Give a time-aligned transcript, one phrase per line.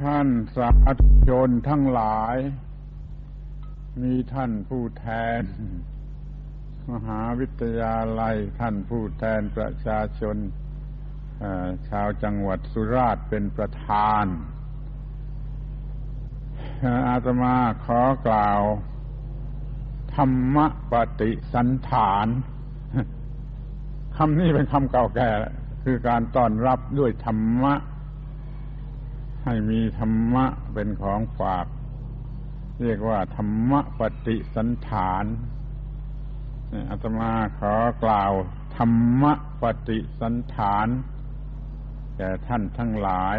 [0.00, 0.68] ท่านสา
[1.00, 2.36] ธุชนทั้งหลาย
[4.02, 5.06] มีท่านผู้แท
[5.40, 5.42] น
[6.90, 10.36] มหาวิทยาลัยท่านผู้แทนประชาชน
[11.88, 14.24] ชาวจังหวัดสุราษฎร์เป็นประธาน
[17.08, 18.60] อาตมาขอกล่าว
[20.14, 20.56] ธรรม
[20.90, 22.26] ปฏิสันฐาน
[24.16, 25.30] คำนี้เป็นคำเก่าแก่
[25.84, 27.74] คือการต้อนรับด้วยธรรมะ
[29.48, 31.66] ให้มีธรรมะเป็นของฝาก
[32.82, 35.24] เรียกว่าธรรมะปฏิสันฐาน
[36.90, 38.32] อาตมาขอกล่าว
[38.76, 39.32] ธรรมะ
[39.62, 40.86] ปฏิสันฐาน
[42.16, 43.38] แก่ท่านทั้งหลาย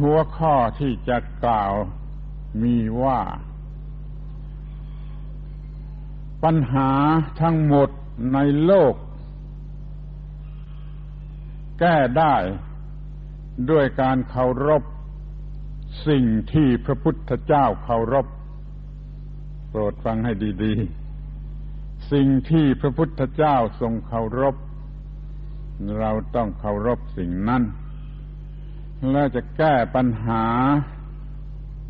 [0.00, 1.72] หัวข้อที่จะกล่าว
[2.62, 3.20] มีว่า
[6.44, 6.90] ปัญหา
[7.40, 7.88] ทั้งหมด
[8.32, 8.94] ในโลก
[11.78, 12.34] แก้ได้
[13.70, 14.82] ด้วยการเคารพ
[16.08, 18.26] สิ่งที่พระพุทธเจ้าเคารพ
[19.68, 20.32] โปรดฟังให้
[20.64, 24.56] ดีๆ สิ่งที่พระพุทธเจ้าทรงเคารพ
[26.00, 27.62] เราต้องเคารพสิ่งนั้น
[29.12, 30.44] แล้วจะแก้ปัญหา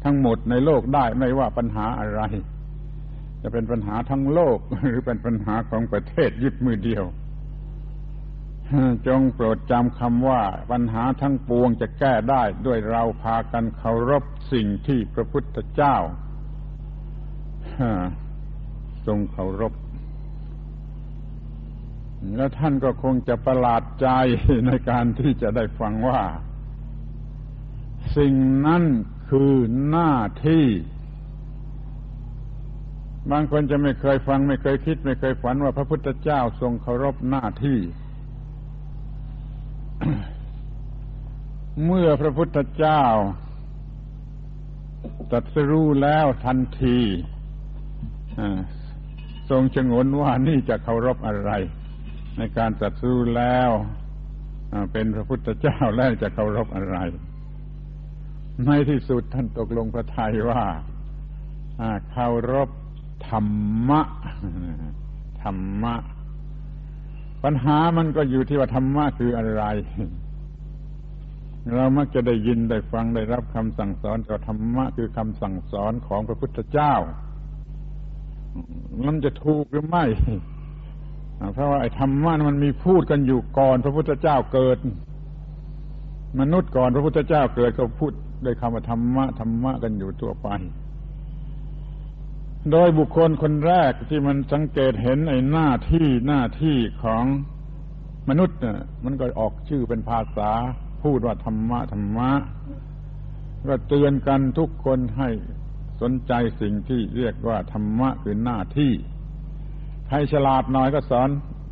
[0.04, 2.22] ทั้งหมดในโลกได้ไม่ว่าปัญหาอะไร
[3.42, 7.04] จะเป็นปัญหาทั้งโลกหรือเป็นปัญหาของประเทศยิบมือเดียว
[9.06, 15.96] จงโปรดจำคำว่าปัญหาทั้งปวงจะแก้ได้ด้วยเราพากันเคารพสิ่งที่พระพุทธเจ้า
[19.06, 19.72] ทรงเคารพ
[22.36, 24.08] แล้วท่านก็คงจะประหลาดใจ
[24.66, 26.22] ในการที่จะได้ฟังว่า
[28.16, 28.34] สิ่ง
[28.66, 28.84] นั้น
[29.30, 29.52] คือ
[29.90, 30.14] หน้า
[30.46, 30.66] ที่
[33.30, 37.78] บางคนจะไม่เคยฟัง ไม่เคยคิด ไม่เคยฝันว่าพระพุทธเจ้าทรงเคารพหน้าที่
[41.84, 43.04] เมื่อพระพุทธเจ้า
[45.32, 46.98] ตัดสรู้แล้วทันที
[49.50, 51.50] ทรงชงนว่านี่จะเคารพอะไร
[52.38, 53.70] ในการตัดสู้แล้ว
[54.92, 56.96] เป็นพระพุทธเจ้าแล้วจะเคารพอะไร
[58.66, 60.64] ในที่สุดท่านตกลงพระทัยว่า
[62.10, 62.68] เคารพ
[63.28, 63.46] ธรร
[63.88, 64.00] มะ
[65.42, 65.94] ธรรมะ
[67.44, 69.64] ปัญหามันก็อยู่ที่ว่าธรรมะคืออะไร
[71.74, 76.94] เรามักจะได้ยินได้ฟังได้รับคำสั่งสอนจากธรรมะคือคำสั่งสอนของพระพุทธเจ้า
[79.04, 80.04] มันจะถูกหรือไม่
[81.54, 84.78] เพราะว่าไอ้ธรรมะมันมีพูดกันอยู่ก่อนพระพุทธเจ้าเกิด
[86.40, 88.12] มนุษย์ก่อนพระพุทธเจ้าเกิดก็พูด
[88.44, 90.48] ด้วยคำว่าธรรมะธรรมะกันอยู่ทั่วไป
[92.70, 97.24] โดยบุคคลคนแรกที่มันสังเกตเห็นไอ้หน้าที่หน้าที่ของ
[98.28, 100.50] มนุษย์เนี่ยมันก็ออกชื่อเป็นภาษา
[101.02, 102.30] พูดว่าธรรมะธรรมะ
[103.68, 105.28] ก็เตือนกันทุกคนให้
[106.00, 108.92] สนใจสิ่งที่เรียกว่าธรรมะคือหน้าที่
[110.06, 111.28] ใครฉลาดหน่อยก็สอน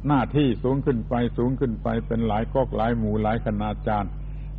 [0.09, 4.13] หน้าที่สูงขึ้นไปสูงขึ้นไปเป็นหลายก๊กหลายหมู่หลายคณาจารย์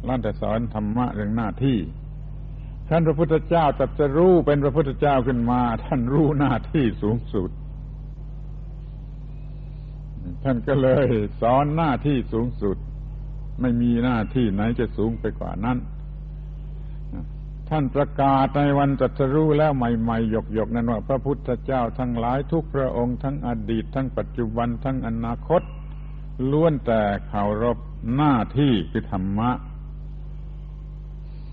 [0.08, 1.78] ล้านแต่สอนธรรมะเรื่องหน้าที่
[2.94, 7.50] ท่านพระพุทธเจ้าตัดจะรู้เป็นพระพุทธเจ้าขึ้นมา ท่านรู้หน้าที่สูงสุด
[10.44, 11.06] ท่านก็เลย
[11.41, 12.78] สอนหน้าที่สูงสุด
[13.62, 15.78] ไม่มีหน้าที่ไหนจะสูงไปกว่านั้น
[17.69, 25.62] ท่านประกาศในวันจัตรู้แล้วใหม่ๆหยกๆนั้นว่าพระพุทธเจ้าทั้งหลายทุกพระองค์ทั้งอดีต ทั้งปัจจุบันทั้งอนาคต
[26.51, 27.78] ล้วนแต่เคารพ
[28.16, 29.51] หน้าที่คือธรรมะ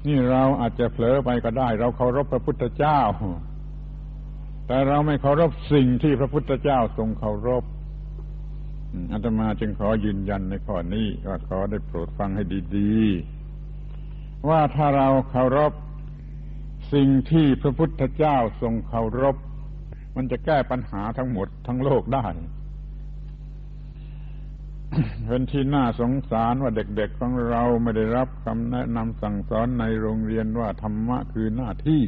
[0.06, 3.00] นี่เราอาจจะเผลอไปก็ได้ เราเคารพพระพุทธเจ้า
[4.66, 7.64] แต่เราไม่เคารพสิ่งที่พระพุทธเจ้าทรงเคารพ
[9.12, 12.44] อาตมาจึงขอยืนยันในข้อนี้ว่าขอได้โปรดฟังให้
[12.76, 15.72] ดีๆ ว่าถ้าเราเคารพ
[16.92, 19.36] สิ่งที่พระพุทธเจ้าทรงเคารพ
[20.16, 22.26] มันจะแก้ปัญหาทั้งหมดทั้งโลกได้
[25.26, 32.02] เป็นที่น่าสงสารว่าเด็กๆของเราไม่ได้รับคำแนะนำสั่งสอนในโรงเรียนว่าธรรมะคือหน้าที่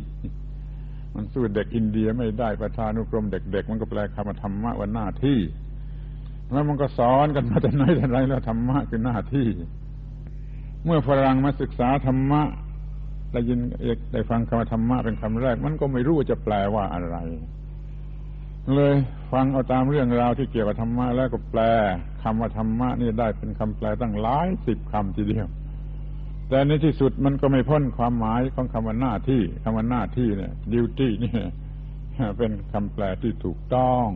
[1.14, 5.38] มันสู้เด็กอินเดียไม่ได้ประธานุกรมเด็ก ๆ มันก็แปลคำว่าธรรมะว่าหน้าที่
[6.52, 9.49] แล้วมันก็สอนกันมาแต่ไหนแต่ไรแล้วธรรมะคือหน้าที่
[10.84, 12.43] เมื่อฝรั่งมาศึกษาธรรมะ
[13.32, 13.58] ได้ยิน
[14.12, 17.16] ได้ฟังคำว่าธรรมะเป็นคำแรก มันก็ไม่รู้ว่าจะแปลว่าอะไร
[18.75, 18.96] เลย
[19.32, 21.60] ฟังเอาตามเรื่องราวที่เกี่ยวกับธรรมะแล้วก็แปล
[22.22, 25.46] คำว่าธรรมะนี่ได้เป็นคำแปลตั้งหลายสิบคำทีเดียว
[26.48, 31.42] แต่ในที่สุดมันก็ไม่พ้นความหมายของคำว่าหน้าที่คำว่าหน้าที่เนี่ยดิวตี้นี่ย
[32.38, 34.06] เป็นคำแปลที่ถูกต้อง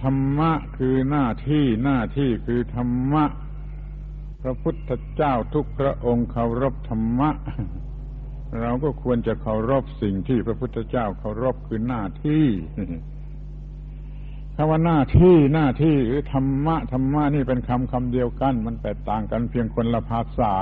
[0.00, 3.24] ธรรมะคือหน้าที่หน้าที่คือธรรมะ
[4.42, 7.30] พระพุทธเจ้าทุกพระองค์เคารพธรรมะ
[8.62, 12.46] เราก็ควรจะเคารพสิ่งที่พระพุทธเจ้าเคารพคือหน้าที่
[14.56, 20.56] คำว่าหน้าที่หน้าที่หรือธรรมะธรรมะนี่เป็นคำคำเดียวกัน มันแตกต่างกันเพียงคนละภาษา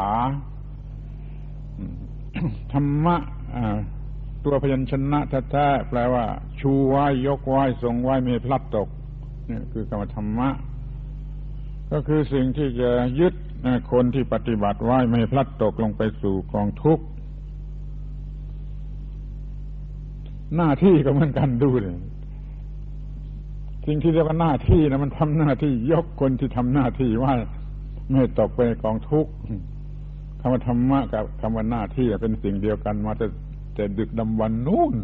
[2.73, 3.17] ธรรมะ
[4.45, 6.25] ตัวพยัญชนะแท้ๆแปลว่า
[6.61, 8.88] ชูไว้ยกไว้ทรงไว้ไม่พลัดตก
[9.49, 10.49] นี่คือคำว่าธรรมะ
[11.93, 12.91] ก็คือสิ่งที่จะ
[13.21, 13.35] ยึด
[13.93, 17.05] คนที่ปฏิบัติไว้ไม่พลัดตกลงไปสู่กองทุกข์
[20.56, 21.99] หน้าที่ก็เหมือนกันดูเลย
[23.87, 27.34] สิ่งที่เรียกว่าหน้าที่นะมันทำหน้าที่ยกคนที่ทำหน้าที่ว่า
[28.10, 29.32] ไม่ตกไปในกองทุกข์
[30.40, 33.26] คำว่าธรรมะกับคำว่าหน้าที่เป็นสิ่งเดียวกันมาแต่
[33.75, 34.94] แต่ดึกดำวันนู่น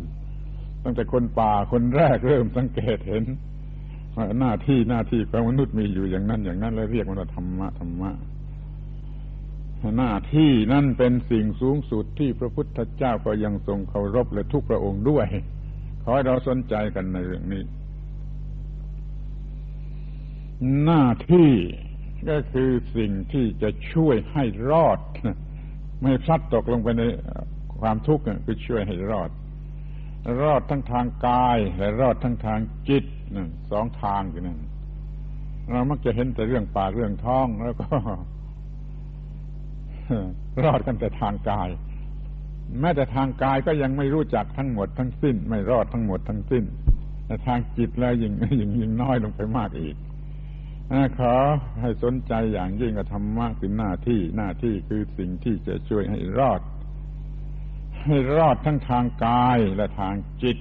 [0.84, 3.24] ตั้งแต่คนป่าคนแรกเริ่มสังเกตเห็น
[4.16, 8.10] ว่าหน้าที่หน้าที่ของมนุษย์มีอยู่อย่างนั้นอย่างนั้นเลยเรียกมันว่าธรรมะธรรมะ
[9.96, 15.26] หน้าที่นั่นเป็นสิ่งสูงสุดที่พระพุทธเจ้าก็ยังทรงเคารพและทุกพระองค์ด้วย
[16.02, 17.62] ขอให้เราสนใจกันในเรื่องนี้
[20.84, 21.52] หน้าที่
[22.30, 24.98] ก็คือสิ่งที่จะช่วยให้รอด
[26.02, 27.02] ไม่พลัดตกลงไปใน
[27.80, 29.30] ความทุกข์คือช่วยให้รอด
[30.42, 33.04] รอดทั้งทางกายและรอดทั้งทางจิต
[33.70, 34.58] สองทางอยู่นั่น
[35.70, 37.86] เรามักจะเห็นแต่เรื่องปากเรื่องท้องแล้วก็
[40.64, 41.68] รอดกันแต่ทางกาย
[42.80, 46.64] แม้แต่ทางกายก็ยังไม่รู้จักทั้งหมดทั้งสิ้น ไม่รอดทั้งหมดทั้งสิ้น
[47.26, 49.96] แต่ทางจิตแล้วยิ่งยิ่งยิ่งน้อยลงไปมากอีก
[51.18, 51.34] ขอ
[51.80, 56.60] ให้สนใจอย่างยิ่งกับธรรมะคือหน้าที่หน้าที่คือสิ่งที่จะช่วยให้รอด
[58.04, 60.58] ให้รอดทั้งทางกายและทางจิต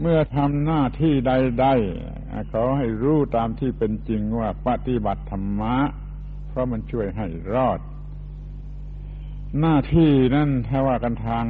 [0.00, 5.76] เมื่อทำหน้าที่ใดๆขอให้รู้ตามที่เป็นจริงว่าปฏิบัติธรรมะ
[6.52, 7.80] เพราะมันช่วยให้รอด
[9.60, 11.44] หน้าที่นั่นถ้าว่ากันทาง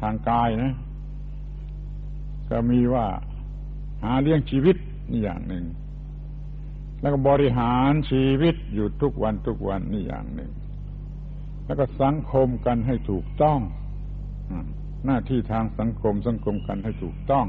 [0.00, 0.74] ทางกายนะ
[2.50, 3.06] ก็มีว่า
[4.02, 4.76] หาเลี้ยงชีวิต
[5.10, 5.64] นี่อย่างหนึ่ง
[7.00, 10.52] แล้วก็บริหารชีวิตอยู่ทุกวันทุกวันนี่อย่างหนึ่ง
[11.66, 13.60] แล้วก็สังคมกันให้ถูกต้อง
[15.06, 17.46] หน้าที่ทางสังคมสังคมกันให้ถูกต้อง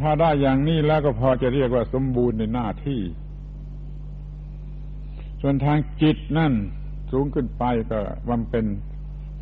[0.00, 3.00] ถ้าได้อย่างนี้แล้วก็พอจะเรียกว่าสมบูรณ์ในหน้าที่
[5.46, 6.52] ส่วนทางจิตนั่น
[7.12, 8.64] สูงขึ้นไปก็บำเป็น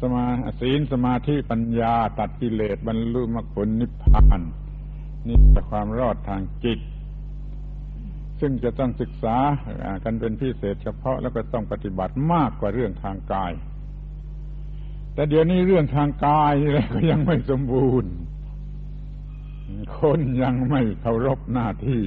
[0.00, 0.24] สมา
[0.60, 4.40] ศีลสมาธิปัญญาตัดกิเลสบรรลุมรรคผลนิพพาน
[5.26, 6.80] นี่เป็นความรอดทางจิต
[8.40, 9.36] ซึ่งจะต้องศึกษา
[10.04, 13.52] กันเป็นพิเศษเฉพาะแล้วก็ต้องปฏิบัติมากกว่าเรื่องทางกาย
[15.14, 18.12] แต่เดี๋ยวนี้เรื่องทางกายนี่ก็ยังไม่สมบูรณ์
[19.98, 22.02] คนยังไม่เคารพหน้าที่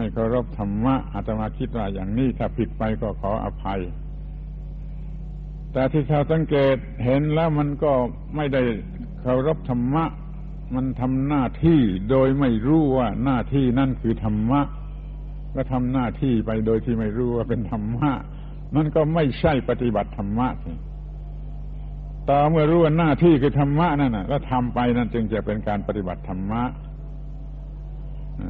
[0.00, 3.80] ไม่เคารพธรรมะอาตมาคิดว่าอย่างนี้ถ้าผิดไปก็ขออภัย
[5.72, 7.92] แต่ที่ชาวสังเกตเห็นแล้วมันก็
[8.36, 8.62] ไม่ได้
[9.20, 10.04] เคารพธรรมะ
[10.74, 11.80] มันทำหน้าที่
[12.10, 14.60] โดยไม่รู้ว่าหน้าที่นั่นคือธรรมะ
[15.54, 18.10] ก็ทำหน้าที่ไปโดยที่ไม่รู้ว่าเป็นธรรมะ
[18.76, 20.48] มันก็ไม่ใช่ปฏิบัติธรรมะ
[22.30, 26.62] ต่อเมื่อรู้ว่าหน้าที่คือธรรมะนั่นนะแล้วทำไปนั่นจึงจะเป็นการปฏิบัติธรรมะ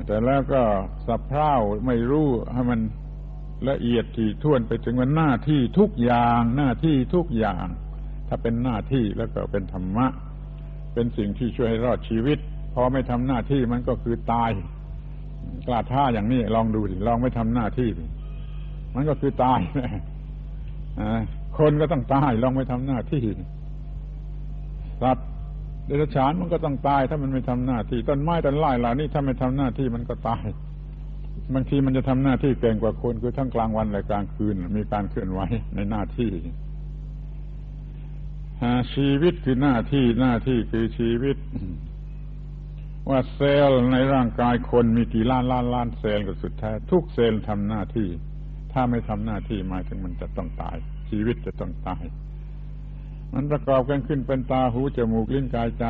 [0.07, 0.63] แต่แล้วก็
[1.07, 1.55] สะเพร่า
[1.87, 2.81] ไม่รู้ให้มัน
[3.69, 7.67] ละเอียดถี่ถ้วนไปถึงว่าหน้าที่ทุกอย่างหน้าที่ทุกอย่าง
[8.29, 10.07] ถ้าเป็นหน้าที่แล้วก็เป็นธรรมะ
[10.95, 12.39] เป็นสิ่งที่ช่วยให้รอดชีวิต
[12.75, 14.51] พอไม่ทำหน้าที่มันก็คือตาย
[15.67, 17.89] กล้าท่าอย่างนี้ลองดูสิลองไม่ทำหน้าที่
[18.95, 19.61] มันก็คือตาย
[21.59, 23.23] คนก็ต้องตายลองไม่ทำหน้าที่
[25.03, 25.28] สัตว์
[25.89, 30.47] เดรัจฉานมันก็ต้องตาย ถ้ามันไม่ทำหน้าที่ต้นไม้ต้นไม้เหล่านี้ถ้าไม่ทำหน้าที่มันก็ตาย
[31.55, 35.41] บางทีมันจะทำหน้าที่เก่งกว่าคนคือทั้งกลางวันและกลางคืน มีการเคลื่อนไหว
[35.75, 36.31] ในหน้าที่
[38.95, 41.37] ชีวิตคือหน้าที่หน้าที่คือชีวิต
[43.11, 48.09] ว่าเซลล์ในร่างกายคนมีกี่ล้านล้านล้านเซลล์ก็สุดแท้ทุกเซลล์ทำหน้าที่
[48.73, 50.77] ถ้าไม่ทำหน้าที่หมายถึงมันจะต้องตาย
[51.11, 52.03] ชีวิตจะต้องตาย
[53.33, 55.85] มันประกอบกันขึ้นเป็นตาหูจมูกลิ้นกายใจ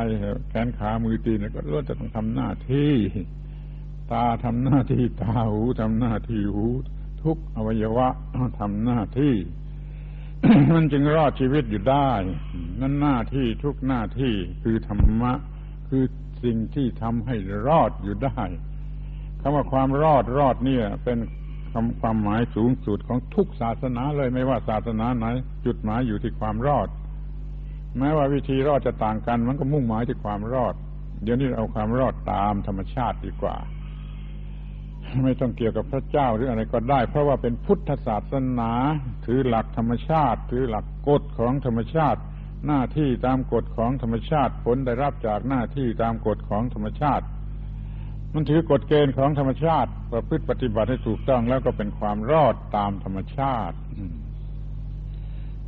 [0.49, 2.93] แขนขามือตีนก็ล้วนจะต้องทำหน้าที่
[4.11, 6.65] ตาทำหน้าที่ตาหูทำหน้าที่หู
[7.23, 8.07] ทุกอวัยวะ
[8.59, 9.35] ทำหน้าที่
[10.73, 12.09] มันจึงรอดชีวิตอยู่ได้
[12.79, 15.33] นั่นหน้าที่ทุกหน้าที่คือธรรมะ
[15.89, 16.03] คือ
[16.43, 17.35] สิ่งที่ทำให้
[17.67, 18.41] รอดอยู่ได้
[19.41, 21.17] คำว่าความรอดรอดเนี่ย เป็น
[21.73, 25.25] คำความหมายสูงสุดของทุกศาสนาเลยไม่ว่าศาสนาไหน
[25.65, 26.87] จุดหมายอยู่ที่ความรอด
[27.97, 30.75] แม้ว่าวิธีรอดจะต่างกัน มันก็มุ่งหมายที่ความรอด
[31.23, 33.55] เดี๋ยวนี้เอาความรอดตามธรรมชาติดีกว่า
[35.23, 38.71] ไม่ต้องเกี่ยวกับพระเจ้าหรืออะไรก็ได้ เพราะว่าเป็นพุทธศาสนา
[39.25, 42.19] ถือหลักธรรมชาติถือหลักกฎของธรรมชาติ
[42.67, 47.25] หน้าที่ตามกฎของธรรมชาติ ผลได้รับจากหน้าที่ตามกฎของธรรมชาติ
[48.33, 53.75] มันถือกฎเกณฑ์ของธรรมชาติประพฤติปฏิบัติให้ถูกต้องแล้วก็เป็นความรอดตามธรรมชาติ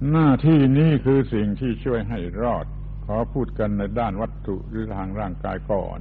[0.09, 2.65] หน้าที่นี้คือสิ่งที่ช่วยให้รอด
[3.05, 5.99] ขอพูดกันในด้านวัตถุหรือทางร่างกายก่อน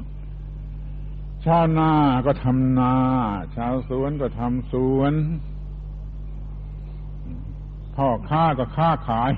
[1.44, 1.92] ชาวนา
[2.26, 2.94] ก็ทำนา
[3.56, 5.12] ชาวสวนก็ทำสวน
[7.96, 9.30] พ่อค้าก็ค้าขาย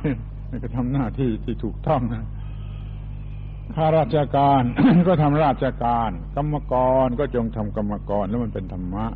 [0.62, 2.24] ก็ทำหน้าที่ที่ถูกต้องนะ
[3.74, 4.62] ข้าราชการ
[5.08, 9.06] ก็ทำราชการ กรรมกรก็จงทำกรรมกรแล้วมันเป็นธรรมะ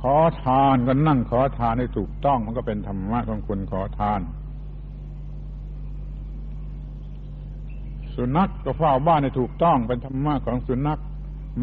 [0.00, 4.20] ขอทานก็นั่งขอทานให้ถูกต้องมันก็เป็นธรรมะของคนขอทาน
[8.16, 11.00] สุนัขกก็เฝ้าบ้านให้ถูกต้องเป็นธรรมะของสุนัข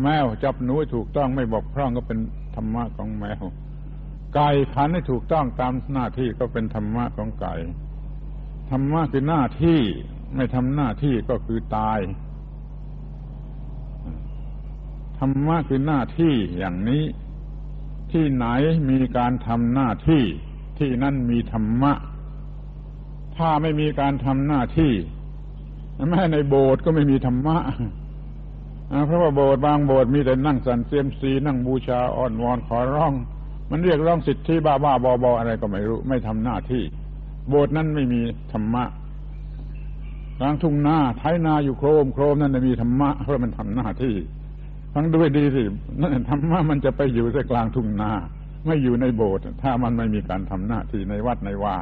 [0.01, 2.20] แมวจับหนูถูกต้องไม่บอกพร่องก็เป็น
[2.56, 3.44] ธรรมะของแมว
[4.34, 7.54] ไก่ขันให้ถูกต้องตามหน้าที่ก็เป็นธรรมะของไก่
[8.70, 9.80] ธรรมะคือหน้าที่
[10.36, 12.00] ไม่ทำหน้าที่ก็คือตาย
[15.20, 17.04] ธรรมะคือหน้าที่อย่างนี้
[18.12, 18.46] ที่ไหน
[18.89, 20.24] มีการทำหน้าที่
[20.80, 21.94] ที่นั่นมีธรรมะ
[23.38, 24.94] ถ้าไม่มีการทำหน้าที่
[26.10, 27.58] แม้ในโบสถ์ก็ไม่มีธรรมะ
[29.06, 33.13] เพราะว่าโบสถ์บางโบสถ์มีแต่นั่งสันเซียมซีนั่งบูชาอ่อนวอนขอร้อง
[33.72, 36.84] มันเรียกร้องสิทธิบ้าบ้าบอบออะไรก็ไม่รู้ ไม่ทำหน้าที่
[37.50, 38.84] โบสถ์นั้นไม่มีธรรมะ
[40.39, 44.16] กลางทุ่งนาไถนาอยู่โครมโครมนั่นมีธรรมะเพราะมันทำหน้าที่
[44.94, 45.63] ฟังด้วยดีสิ
[46.00, 48.12] นั่นธรรมะมันจะไปอยู่ในกลางทุ่งนา
[48.66, 51.77] ไม่อยู่ในโบสถ์ถ้ามันไม่มีการทำหน้าที่ในวัดในว่า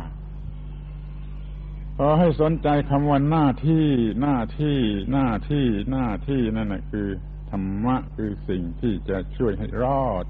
[2.00, 3.86] ขอให้สนใจคำว่าหน้าที่
[4.22, 4.78] หน้าที่
[5.12, 7.08] หน้าที่หน้าที่นั่นแหะคือ
[7.52, 10.26] ธรรมะคือสิ่งที่จะช่วยให้รอด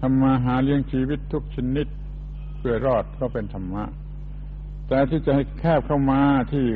[0.00, 1.86] ทำมาหาเลี้ยงชีวิตทุกชนิด
[2.58, 3.84] เพื่อรอดก็เป็นธรรมะ
[4.88, 6.66] แต่ที่จะให้แคบเข้ามาที่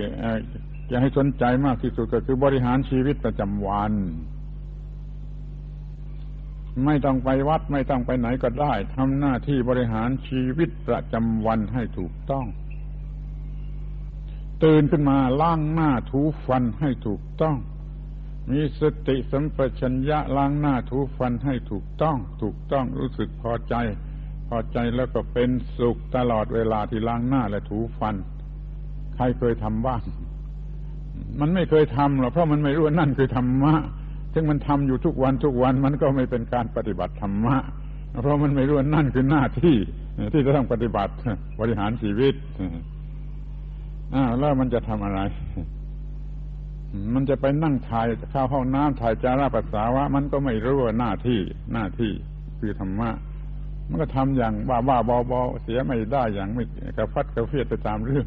[0.91, 3.93] จะให้สนใจมากที่สุดก็คือบริหารชีวิตประจำวัน
[6.85, 12.47] ไม่ต้องไปวัดไม่ต้องไปไหนก็ได้ทำหน้าที่บริหารชีวิตประจำวันให้ถูกต้อง
[14.65, 17.57] ตื่นขึ้นมาล้างหน้าถูฟันให้ถูกต้อง
[18.51, 23.75] มีสติสัมปชัญญะล้างหน้าถูฟันให้ถูกต้อง ถูกต้องรู้สึกพอใจ
[24.49, 28.15] พอใจแล้วก็เป็นสุขตลอดเวลาที่ล้างหน้าและถูฟัน
[29.15, 30.01] ใครเคยทำบ้าง
[31.41, 33.75] มันไม่เคยทำหรอกเพราะมันไม่รู้ว่านั่นคือธรรมะ
[34.35, 37.57] ซึ่งมันทำอยู่ทุกวันทุกวันมันก็ไม่เป็นการปฏิบัติธรรมะ
[38.23, 39.77] เพราะมันไม่รู้ว่านั่นคือหน้าที่
[40.33, 41.13] ที่จะต้องปฏิบัติ
[41.61, 42.35] บริหารชีวิต
[44.15, 45.21] อ้าวแล้วมันจะทำอะไร
[47.15, 51.41] มันจะไปนั่งถ่ายเข้าห้องน้ำถ่ายจาราปัสสาวะ มันก็ไม่รู้ว่าหน้าที่
[51.73, 52.13] หน้าที่
[52.59, 53.11] คือธรรมะ
[53.89, 56.65] มันก็ทำอย่างบ้าบ้าบอบอเสียไม่ได้อย่างไม่
[56.97, 58.27] กระฟัดกระเฟียดไปตามเรื่อง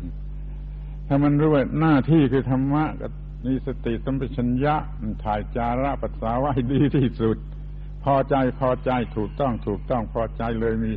[1.07, 3.07] ถ้ามันรู้ว่าหน้าที่คือธรรมะก็
[3.45, 4.75] มีสติสัมปชัญญะ
[5.24, 7.38] ถ่ายจาระปัสสาวะให้ดีที่สุด
[8.03, 10.93] พอใจพอใจถูกต้องถูกต้องพอใจเลยมี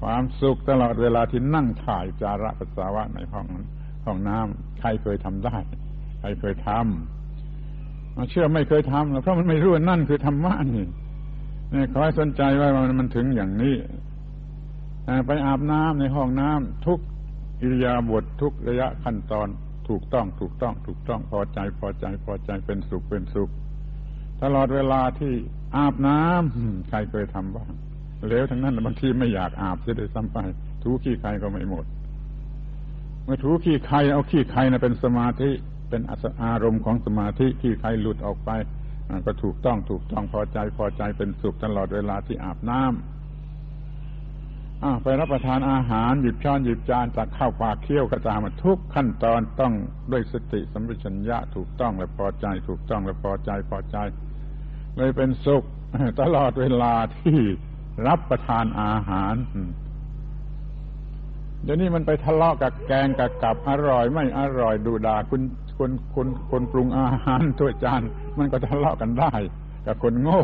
[0.00, 3.66] ความสุขตลอดเวลาที่นั่งถ่ายจาระปัสสาวะในห้องนั้น
[4.06, 5.56] ห้องน้ำใครเคยทำได้
[6.20, 10.86] ใครเคยทำเชื่อไม่เคยทำเพราะมันไม่รู้ว่านั่นคือธรรมะนี่
[11.72, 13.74] นี่ขอให้สนใจไว้ว่ามันถึงอย่างนี้
[15.26, 16.98] ไปอาบน้ำในห้องน้ำทุก
[17.60, 19.48] อิริยาบถททุกระยะขั้นตอน
[19.88, 23.50] ถูกต้องถูกต้อง ถูกต้องพอใจพอใจพอใจเป็นสุขเป็นสุข
[24.42, 25.34] ตลอดเวลาที่
[25.76, 27.70] อาบน้ำใครเคยทำบ้าง
[28.28, 30.38] แล้วทั้งนั้นบางทีไม่อยากอาบจะได้ซ้ำไป
[30.82, 31.84] ทุกขี้ใครก็ไม่หมด
[33.26, 35.50] เมื่อถูขี้ใครเอาขี้ใครนะเป็นสมาธิ
[35.90, 36.02] เป็น
[36.44, 38.50] อารมณ์ของสมาธิขี้ใครหลุดออกไป
[39.26, 42.92] ก็ถูกต้องถูกต้องพอใจพอใจเป็นสุขตลอดเวลาที่อาบน้ำ
[45.02, 49.72] ไปรับประทานอาหารหยิบช้อนหยิบจานจากข้าวปากเคี้ยวกระตามทุกขั้นตอนต้อง
[50.12, 53.96] ด้วยสติสัมปชัญญะถูกต้องและพอใจ ถูกต้องและพอใจพอใจ
[54.96, 55.62] เลยเป็นสุข
[56.20, 57.38] ตลอดเวลาที่
[58.06, 59.34] รับประทานอาหาร
[61.66, 65.42] เดี๋ยวนี้มันไปทะเลาะกับแกงกับกับอร่อย ไม่อร่อยดูดาคุณ
[65.78, 68.02] คนคนคนปรุงอาหารถ้วยจาน
[68.38, 69.32] มันก็ทะเลาะกันได้
[69.86, 70.42] กับคนโง่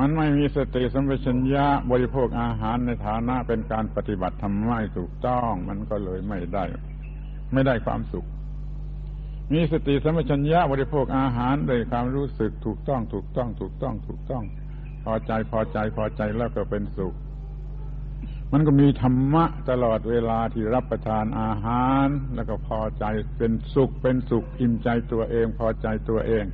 [0.00, 6.64] มันไม่มีสติสัมปชัญญะบริโภคอาหารในฐานะเป็นการปฏิบัติธรรมไม่ถูกต้อง มันก็เลยไม่ได้
[7.52, 8.26] ไม่ได้ความสุข
[9.52, 14.44] มีสติสัมปชัญญะบริโภคอาหารโดยความรู้สึกถูกต้องถูกต้อง ถูกต้องถูกต้อง
[15.04, 17.14] พอใจพอใจพอใจแล้วก็เป็นสุข
[18.56, 23.04] มันก็มีธรรมะตลอดเวลาที่รับประทานอาหาร แล้วก็พอใจ
[23.38, 26.44] เป็นสุขเป็นสุขอิ่มใจตัวเอง พอใจตัวเอง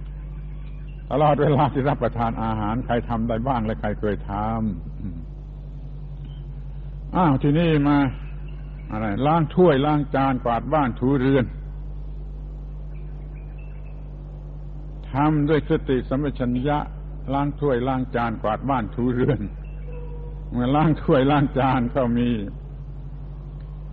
[1.10, 7.98] ตลอดเวลาที่รับประทานอาหาร ใครทำได้บ้างและใครเคยทำอ้าวทีนี้มา
[8.92, 11.44] อะไรล้างถ้วยล้างจานกวาดบ้านถูเรือน
[15.12, 16.78] ทำด้วยสติสัมปชัญญะ
[17.32, 19.40] ล้างถ้วยล้างจานกวาดบ้านถูเรือน
[20.54, 22.28] มื่อล้างถ้วยล้างจานก็มี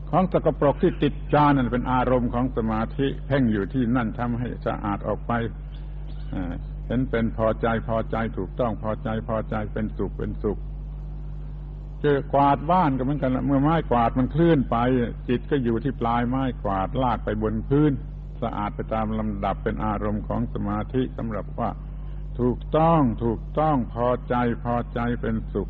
[0.10, 5.32] ของสกปรกที่ติดจานนั่นเป็นอารมณ์ของสมาธิเพ่งอยู่ที่นั่นทำให้สะอาดออกไป
[6.86, 10.58] เห็นเป็นพอใจพอใจถูกต้องพอใจพอใจเป็นสุขเป็นสุข
[12.02, 14.78] เจอกวาดบ้านก็เหมือนกันเมื่อไม้กวาดมันเคลื่อนไป
[15.30, 17.92] จิตก็อยู่ที่ปลายไม้กวาดลากไปบนพื้น
[18.42, 21.70] สะอาดไปตามลำดับเป็นอารมณ์ของสมาธิสำหรับว่า
[22.40, 25.70] ถูกต้องถูกต้องพอใจพอใจเป็นสุข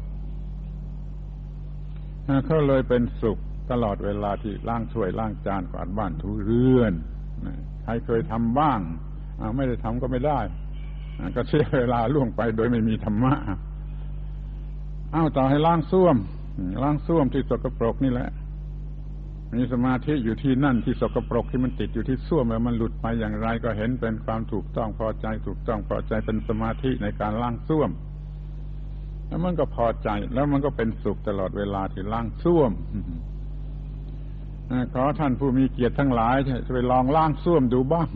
[2.45, 3.37] เขาเลยเป็นสุข
[3.71, 6.93] ตลอดเวลาที่ล้างถ้วยล้างจานกวาดบ้านถูเรือน
[7.83, 8.79] ใครเคยทำบ้าง
[9.55, 10.39] ไม่ได้ทำก็ไม่ได้
[11.35, 13.33] ก็เสียเวลาล่วงไปโดยไม่มีธรรมะ
[15.11, 16.17] เอ้าต่อให้ล้างส้วม
[16.83, 18.29] ล้างส้วมที่สกปรกนี่แหละ
[19.55, 27.89] มีสมาธิอยู่ที่นั่นที่สกปรกที่มันติดอยู่ที่ส้วมแล้วมันหลุดไปอย่างไรก็เห็นเป็นความถูกต้องพอใจ ถูกต้องพอใจเป็นสมาธิในการล้างส้วม
[29.27, 32.71] แล้วมันก็พอใจแล้วมันก็เป็นสุขตลอดเวลาที่ล้างส้วม
[34.93, 38.09] ขอท่านผู้มีเกียรติทั้งหลายจะไปลองล้างส้วมดูบ้าง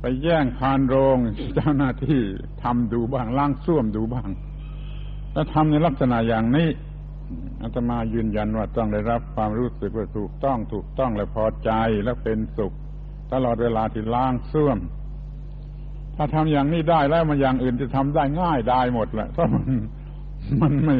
[0.00, 1.18] ไปแย่งพานโรง
[1.54, 2.20] เจ้าหน้าที่
[2.62, 4.28] ทำดูบ้างล้างส้วมดูบ้าง
[5.32, 6.68] แล้วทำในลักษณะอย่างนี้
[7.62, 11.70] อาตมายืนยันว่าต้องได้รับความรู้สึกว่าถูกต้องถูกต้องและพอใจ
[12.04, 12.72] และเป็นสุข
[13.32, 14.78] ตลอดเวลาที่ล้างส้วม
[16.16, 19.64] ถ้าทำอย่างนี้ได้แล้วมันอย่างอื่นจะทำได้ง่ายได้หมดแหละเพราะมัน
[20.62, 20.96] มันไม่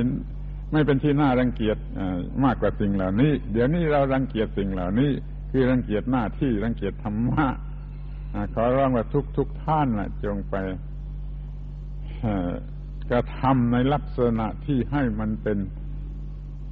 [0.72, 1.76] ไม่เป็นที่น่ารังเกียจ
[2.44, 5.10] มากกว่าสิ่งเหล่านี้ เดี๋ยวนี้เรารังเกียจสิ่งเหล่านี้
[5.50, 7.46] คือรังเกียจหน้าที่รังเกียจธรรมะ
[8.54, 10.54] ขอร้องว่าทุกทุกท่านนะจงไป
[13.10, 15.58] กระทำในลักษณะที่ให้มันเป็น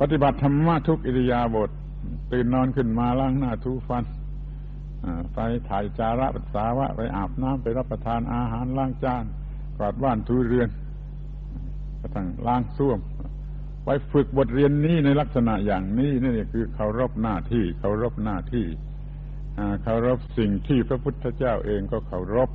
[0.01, 1.71] ปฏิบัติธรรมะทุกอิริยาบถ
[2.33, 4.05] ตื่นนอนขึ้นมาล้างหน้าทูฟัน
[5.35, 5.38] ไป
[5.69, 9.25] ถ่ายจาระปัสสาวะ ไปอาบน้ำไปรับประทานอาหารล้างจาน
[9.77, 10.69] กวาดบ้านทูเรือน
[12.01, 12.99] กระทั่งล้างส้วม
[13.85, 18.67] ไปฝึกบทเรียนนี้ในลักษณะอย่างนี้นี่คือเคารพหน้าที่เคารพหน้าที่
[19.83, 22.51] เคารพสิ่งที่พระพุทธเจ้าเองก็เคารพ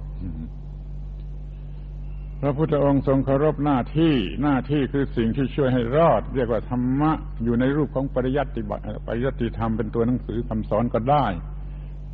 [2.42, 7.12] พระพุทธองค์ทรงเคารพหน้าที่หน้าที่คือสิ่งที่ช่วยให้รอด เรียกว่าธรรมะ
[7.44, 11.26] อยู่ในรูปของปริยัติบัติปริยัติธรรมเป็นตัวหนังสือคำสอนก็ได้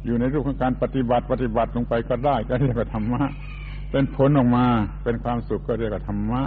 [0.06, 3.24] อยู่ในรูปของการปฏิบัติปฏิบัติลงไปก็ได้ ก็เรียกว่าธรรมะ
[3.92, 4.66] เป็นผลออกมา
[5.04, 6.42] เป็นความสุขก็เรียกว่าธรรมะ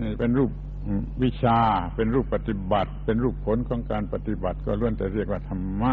[0.00, 0.50] นี่เป็นรูป
[1.22, 1.60] วิชา
[1.96, 5.92] เป็นรูปปฏิบัติ เป็นรูปผลของการปฏิบัติ ก็ล้วนแต่เรียกว่าธรรมะ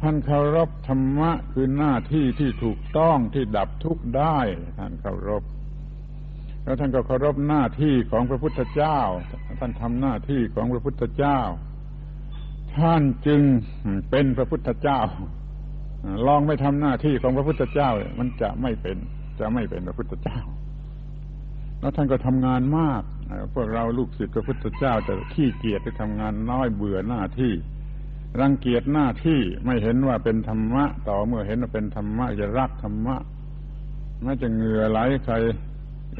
[0.00, 4.38] ท่านเคารพธรรมะคือหน้าที่ที่ถูกต้องที่ดับทุกข์ได้
[4.78, 5.42] ท่านเคารพ
[6.64, 8.98] แล้วท่านก็เคารพหน้าที่ของพระพุทธเจ้า
[9.60, 11.40] ท่านทำหน้าที่ของพระพุทธเจ้า
[12.80, 13.40] ท่านจึง
[14.10, 15.00] เป็นพระพุทธเจ้า
[16.26, 18.96] ลองไม่ทำหน้าที่ของพระพุทธเจ้า มันจะไม่เป็น
[19.40, 20.40] จะไม่เป็นพระพุทธเจ้า
[21.80, 23.02] แล้วท่านก็ทำงานมาก
[23.54, 27.52] พวกเราลูกศิษย์พระพุทธเจ้าจะขี้เกียจไปทำงานน้อยเบื่อหน้าที่
[28.40, 33.16] รังเกียจหน้าที่ไม่เห็นว่าเป็นธรรมะ ต่อเมื่อเห็นว่าเป็นธรรมะจะรักธรรมะ
[34.22, 35.34] ไม่จะเหงื่อไหลใคร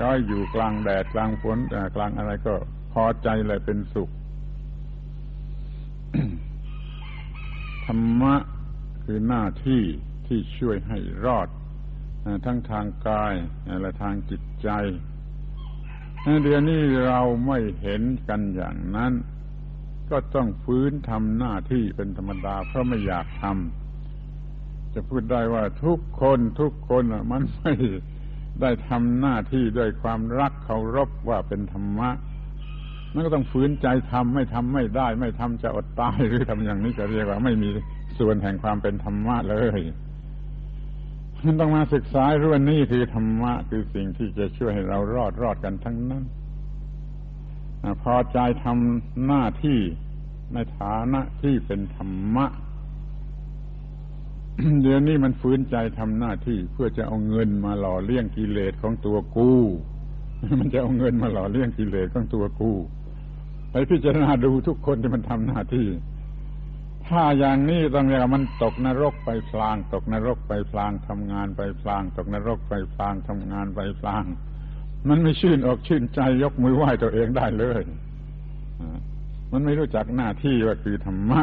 [0.00, 1.58] ร้อยอยู่กลางแดดกลางฝน
[1.94, 2.54] กลางอะไรก็
[2.92, 4.10] พอใจเลยเป็นสุข
[7.90, 8.34] ธรรมะ
[9.04, 9.82] คือหน้าที่
[10.26, 11.48] ที่ช่วยให้รอด
[12.44, 13.34] ทั้งทางกาย
[13.80, 14.68] และทางจิตใจ
[16.42, 19.12] เดี๋ยวนี้เราไม่เห็นกันอย่างนั้น
[20.10, 27.72] ก็ต้องฟื้นทำหน้าที่เป็นธรรมดาเพราะไม่อยากทำจะพูดได้ว่าทุกคนทุกคนมันไม่
[28.60, 32.10] ได้ทำหน้าที่ด้วยความรักเคารพว่าเป็นธรรมะ
[33.14, 37.68] มันก็ต้องฝืนใจทำไม่ทำไม่ได้ ไม่ทำจะอดตายหรือทำอย่างนี้จะเรียกว่าไม่มี
[38.18, 39.80] ส่วนแห่งความเป็นธรรมะเลย
[41.44, 46.24] มันต้องมาศึกษาเรู้ว่านี่คือธรรมะคือสิ่งที่จะช่วยให้เรารอดรอดกันทั้งนั้น
[48.02, 49.78] พอใจทำหน้าที่
[50.54, 52.46] ในฐานะที่เป็นธรรมะ
[54.82, 59.52] เดี๋ยวนี้มันฝืนใจทำหน้าที่เพื่อจะเอาเงินมาหล่อเลี้ยงกิเลสของตัวกู
[60.60, 62.72] มันจะเอาเงินมาหล่อเลี้ยงกิเลสของตัวกู
[63.70, 65.88] ไปพิจารณาดูทุกคนที่มันทำหน้าที่
[67.06, 74.24] ถ้าอย่างนี้ต้องเรียกมันตกนรกไปพลาง ตกนรกไปพลางทำงานไปพลาง ตกนรกไปพลางทำงานไปพลาง
[75.08, 77.82] มันไม่ชื่นอกชื่นใจยกมือไหว้ตัวเองได้เลย
[79.52, 81.42] มันไม่รู้จักหน้าที่ว่าคือธรรมะ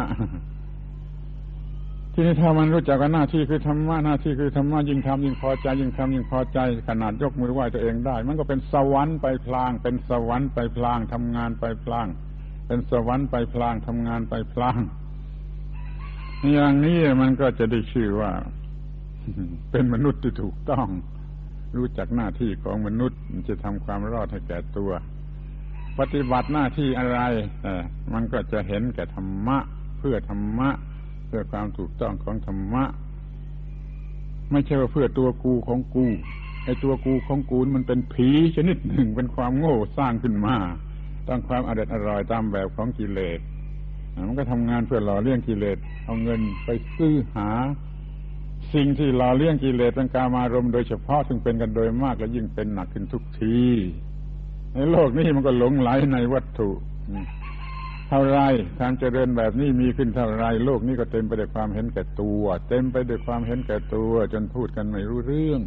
[2.17, 12.07] ทีนี้ถ้ามันรู้จักว่าหน้าที่คือธรรมะหน้าที่คือธรรมะยิ่งทำยิ่งพอใจ ยิ่งทำยิ่งพอใจ ขนาดยกมือไหว้ตัวเองได้ มันก็เป็นสวรรค์ไปพลาง เป็นสวรรค์ไปพลางทำงานไปพลาง
[12.67, 14.79] เป็นสวรรค์ไปพลางทำงานไปพลาง
[16.53, 18.31] อย่างนี้มันก็จะได้ชื่อว่า
[19.71, 20.87] เป็นมนุษย์ที่ถูกต้อง
[21.77, 24.91] รู้จักหน้าที่ของมนุษย์จะทำความรอดให้แก่ตัว
[25.99, 27.19] ปฏิบัติหน้าที่อะไร
[28.13, 29.57] มันก็จะเห็นแก่ธรรมะ
[29.99, 30.69] เพื่อธรรมะ
[31.27, 32.85] เพื่อความถูกต้องของธรรมะ
[34.51, 36.05] ไม่ใช่ว่าเพื่อตัวกูของกู
[36.63, 40.55] ไอ้ตัวกูของกูมันเป็นผีชนิดหนึ่งเป็นความโง่สร้างขึ้นมา
[41.27, 43.39] ต้องความอร่อยอร่อยตามแบบของกิเลส
[44.27, 47.49] มันก็ทำงานเพื่อหล่อเลี้ยงกิเลสเอาเงินไปซื้อหา
[48.73, 53.59] สิ่งที่หล่อเลี้ยงกิเลสเป็นกามารมโดยเฉพาะซึ่งเป็นกันโดยมากและยิ่งเป็นหนักขึ้นทุกที
[54.73, 56.69] ในโลกนี้มันก็หลงไหลในวัตถุ
[58.09, 58.39] เท่าไร
[58.81, 65.61] การเจริญแบบนี้มีขึ้นเท่าไรโลกนี้ก็เต็มไปด้วยความเห็นแก่ตัว เต็มไปด้วยความเห็นแก่ตัว จนพูดกันไม่รู้เรื่อง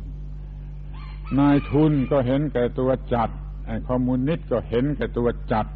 [1.39, 3.31] นายทุนก็เห็นแก่ตัวจัด
[3.67, 5.67] ไอ้คอมมิวนิสต์ก็เห็นแก่ตัวจัด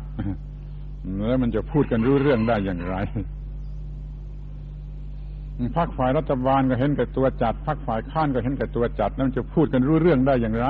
[1.27, 2.97] แล้วมันจะพูดกันรู้เรื่องได้อย่างไร
[5.77, 10.67] พรรคฝ่ายรัฐบาลก็เห็นแก่ตัวจัดพรรคฝ่ายข้านก็เห็นแก่ตัวจัดแล้วมันจะพูดกันรู้เรื่องได้อย่างไร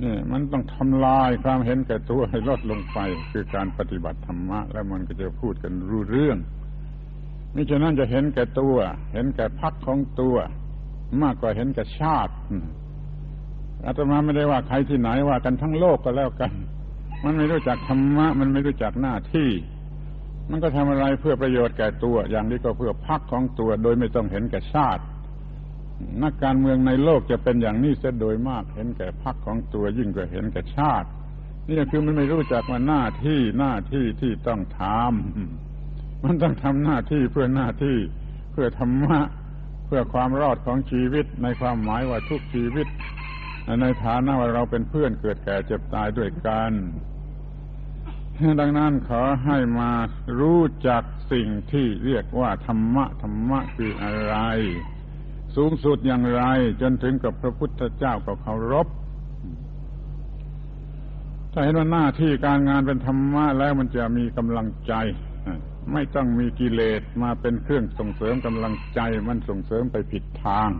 [0.00, 2.98] นี่มันต้องทำลายความเห็นแก่ตัวให้ลดลงไป
[3.30, 6.38] คือการปฏิบัติธรรมะ แล้วมันก็จะพูดกันรู้เรื่อง
[7.54, 8.76] มิฉะนั้นจะเห็นแก่ตัว
[9.12, 10.36] เห็นแก่พักของตัว
[11.22, 12.34] มากกว่าเห็นแก่ชาติ
[13.86, 16.52] อาตมาไม่ได้ว่าใครที่ไหนว่ากันทั้งโลกก็แล้วกัน
[17.24, 19.50] มันไม่รู้จักธรรมะ มันไม่รู้จักหน้าที่
[20.50, 25.02] มันก็ทำอะไรเพื่อประโยชน์แก่ตัว อย่างนี้ก็เพื่อพักของตัว โดยไม่ต้องเห็นแก่ชาติ
[26.22, 31.08] นักการเมืองในโลกจะเป็นอย่างนี้เสียโดยมาก เห็นแก่พักของตัวยิ่งกว่าเห็นแก่ชาติ
[31.68, 37.98] นี่คือมันไม่รู้จักว่าหน้าที่หน้าที่ที่ต้องทำมันต้องทำหน้าที่เพื่อหน้าที่
[38.52, 39.20] เพื่อธรรมะ
[39.86, 42.86] เพื่อความรอดของชีวิต ในความหมายว่าทุกชีวิต
[43.80, 46.72] ในฐานะว่าเราเป็นเพื่อนเกิดแก่เจ็บตายด้วยกัน
[48.60, 49.92] ดังนั้นขอให้มา
[50.40, 54.36] รู้จักสิ่งที่เรียกว่าธรรมะธรรมะคืออะไร
[55.56, 56.42] สูงสุดอย่างไร
[56.82, 58.86] จนถึงกับพระพุทธเจ้าก็เคารพ
[61.52, 64.94] ถ้าเห็นว่าหน้าที่การงานเป็นธรรมะแล้วมันจะมีกำลังใจ
[65.92, 70.70] ไม่ต้องมีกิเลสมาเป็นเครื่องส่งเสริมกำลังใจ มันส่งเสริมไปผิดทาง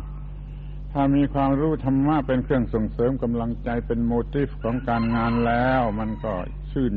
[0.93, 6.35] ถ้ามีความรู้ธรรมะเป็นเครื่องส่งเสริมกำลังใจเป็นโมทีฟของการงานแล้ว มันก็
[6.73, 6.95] ชื่น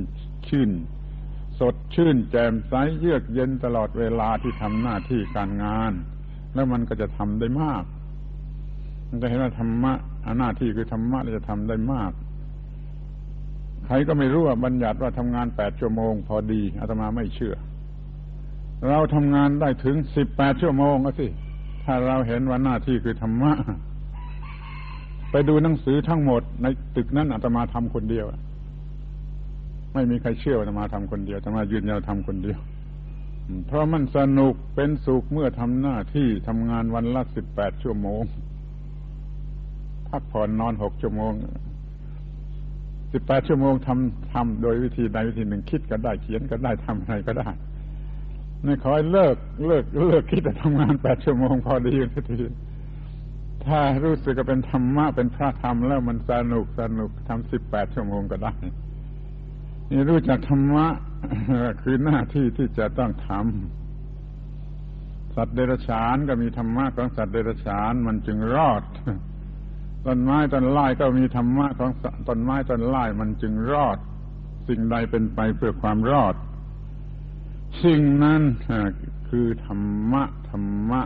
[0.47, 0.71] ชื่น
[1.59, 5.93] สดชื่นแจ่มใสเยือกเย็นตลอดเวลาที่ทำหน้าที่การงาน
[6.55, 7.83] แล้วมันก็จะทำได้มาก
[9.09, 9.93] มันจะเห็นว่าธรรมะ
[10.39, 12.11] หน้าที่คือธรรมะจะทำได้มาก
[13.85, 17.55] ใครก็ไม่รู้ว่าบัญญัติว่าทำงานแปดชั่วโมง พอดีอาตมาไม่เชื่อ
[18.89, 21.27] เราทำงานได้ถึงสิบแปดชั่วโมงก็สิ
[21.85, 23.53] ถ้าเราเห็นว่าหน้าที่คือธรรมะ
[25.31, 28.25] ไปดูหนังสือทั้งหมด ในตึกนั้นอาตมาทำคนเดียว
[29.93, 32.59] ไม่มีใครเชื่อว่าอาตมาทำคนเดียวอาตมายืนยันทำคนเดียว
[33.67, 38.21] เพราะมันสนุกเป็นสุขเมื่อทำหน้าที่ทำงานวันละสิบแปดชั่วโมง
[40.09, 41.33] พักผ่อนนอนหกชั่วโมง
[43.13, 47.49] สิบแปดชั่วโมงทำทำโดยวิธีใดวิธีหนึ่งคิดก็ได้เขียนก็ได้ทำอะไรก็ได้
[48.63, 51.95] ไม่ขอให้เลิกเลิกเลิกคิดแต่ทำงานแปดชั่วโมงพอดี
[52.29, 52.37] ที
[53.65, 58.53] ถ้ารู้สึกก็เป็นธรรมะเป็นพระธรรมแล้วมันสนุกสนุกทำสิบแปดชั่วโมงก็ได้
[59.91, 60.85] นี่รู้จักธรรมะ
[61.81, 68.83] คือหน้าที่ที่จะต้องทำสัตว์เดรัจฉานก็มีธรรมะของสัตว์เดรัจฉานมันจึงรอด
[70.05, 71.91] ต้นไม้ต้นไม้ก็มีธรรมะของ
[72.27, 73.97] ต้นไม้ต้นไม้มันจึงรอด
[74.67, 76.35] สิ่งใดเป็นไปเพื่อความรอด
[77.83, 78.41] สิ่งนั้น
[79.29, 81.01] คือธรรมะธรรมะ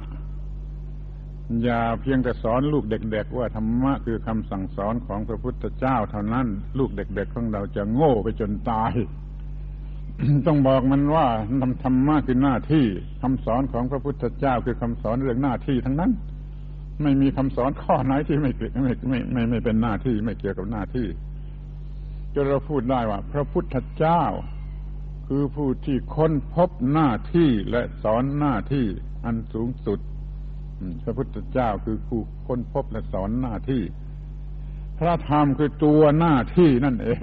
[1.63, 6.48] อย่าเพียงแต่สอนลูกเด็ก ๆ ว่าธรรมะคือคำสั่งสอนของพระพุทธเจ้าเท่านั้น
[6.80, 8.93] ลูกเด็ก ๆ ของเราจะโง่ไปจนตาย
[10.48, 11.28] ต้องบอกมันว่า
[11.62, 12.86] ทำธรรมะคือหน้าที่
[13.22, 16.12] คำสอนของพระพุทธเจ้าคือคำสอนเรื่องหน้าที่ทั้งนั้น
[17.04, 21.08] ไม่มีคำสอนข้อไหนที่ไม่เกี่ยวไม่ไม่ไม่ไม่เป็นหน้าที่ไม่เกี่ยวกับหน้าที่
[22.34, 24.24] จนเราพูดได้ว่า พระพุทธเจ้า
[25.28, 28.86] คือผู้ที่ค้นพบหน้าที่และสอนหน้าที่
[29.26, 30.00] อันสูงสุด
[31.04, 33.84] พระพุทธเจ้าคือผู้ค้นพบและสอนหน้าที่
[35.00, 37.22] พระธรรมคือตัวหน้าที่นั่นเอง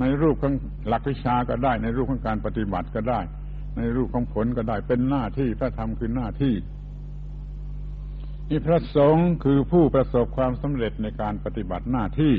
[0.00, 0.54] ในรูปของ
[0.88, 3.20] หลักวิชาก็ได้ ในรูปของการปฏิบัติก็ได้
[3.76, 6.54] ในรูปของผลก็ได้เป็นหน้าที่พระธรรมคือหน้าที่
[8.50, 12.34] นี่พระสงฆ์คือผู้ประสบความสำเร็จในการปฏิบัติหน้าที่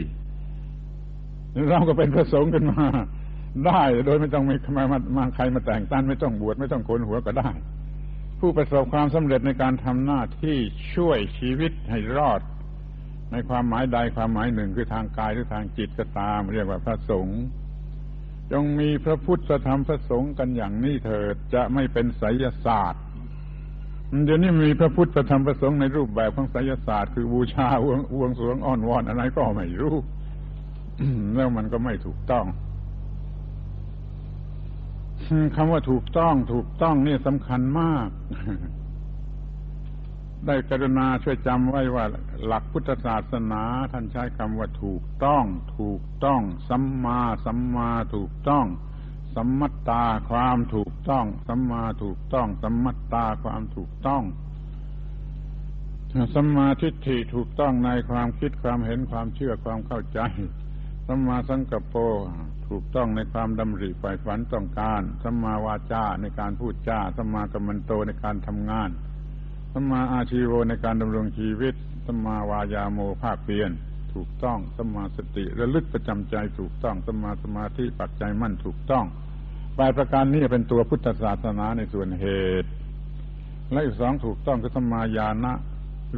[1.70, 2.88] เราก็เป็นพระสงฆ์กันมา
[3.68, 4.86] ได้โดยไม่ต้องมีมา
[5.18, 7.50] มาใครมาแต่งตั้งไม่ต้องบวชไม่ต้องโกนหัวก็ได้
[8.40, 10.58] ผู้ประสบความสำเร็จในการทำหน้าที่
[10.96, 12.42] ช่วยชีวิตให้รอด
[13.34, 17.42] ในความหมายใดความหมายหนึ่งคือทางกายหรือทางจิตก็ตาม เรียกว่าพระสงฆ์
[18.52, 23.04] จงมีพระพุทธธรรมพระสงฆ์กันอย่างนี้เถิดจะไม่เป็นไสยศาสตร์
[24.26, 29.96] เดี๋ยวนี้มีพระพุทธธรรมพระสงฆ์ในรูปแบบของไสยศาสตร์คือบูชาวงวงสวงอ้อนวอนอะไรก็ไม่รู้
[31.36, 32.46] แล้วมันก็ไม่ถูกต้อง
[35.56, 38.10] คำว่าถูกต้อง ถูกต้องนี่สำคัญมาก
[40.48, 42.06] ได้กรุณาช่วยจำไว้ว่า
[42.46, 45.46] หลักพุทธศาสนา ท่านใช้คำว่าถูกต้อง
[45.80, 48.66] ถูกต้อง สัมมาสัมมาถูกต้อง
[49.36, 54.24] สัมมัตตาความถูกต้อง สัมมาถูกต้อง สัมมัตตาความถูกต้อง
[56.36, 60.20] สัมมาทิฏฐิถูกต้องในความคิดความเห็นความเชื่อความเข้าใจ
[61.08, 61.96] สัมมาสังกัปโป
[62.68, 68.90] ถูกต้องในความดำริฝ่ายฝันต้องการสัมมาวาจาในการพูดจาสัมมากัมมันโตในการทำงาน
[69.74, 71.74] สัมมาอาชีโวในการดำรงชีวิต
[72.06, 73.72] สัมมาวายาโมภาคเพียน
[74.14, 79.06] ถูกต้องสัมมาสติระลึกประจำใจถูกต้องสัมมาสมาธิปักใจมั่นถูกต้อง
[79.78, 82.26] ปลายประการนี้เป็นตัวพุทธศาสนาในส่วนเห
[82.64, 82.70] ตุ
[83.72, 85.54] และอีกสองถูกต้องคือสัมมาญาณะ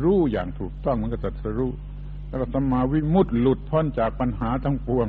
[0.04, 1.72] รู้อย่างถูกต้องมันก็จะรู้
[2.28, 5.08] แล้วก็สัมมาวิมุตติหลุดพ้นจากปัญหาทั้งปวง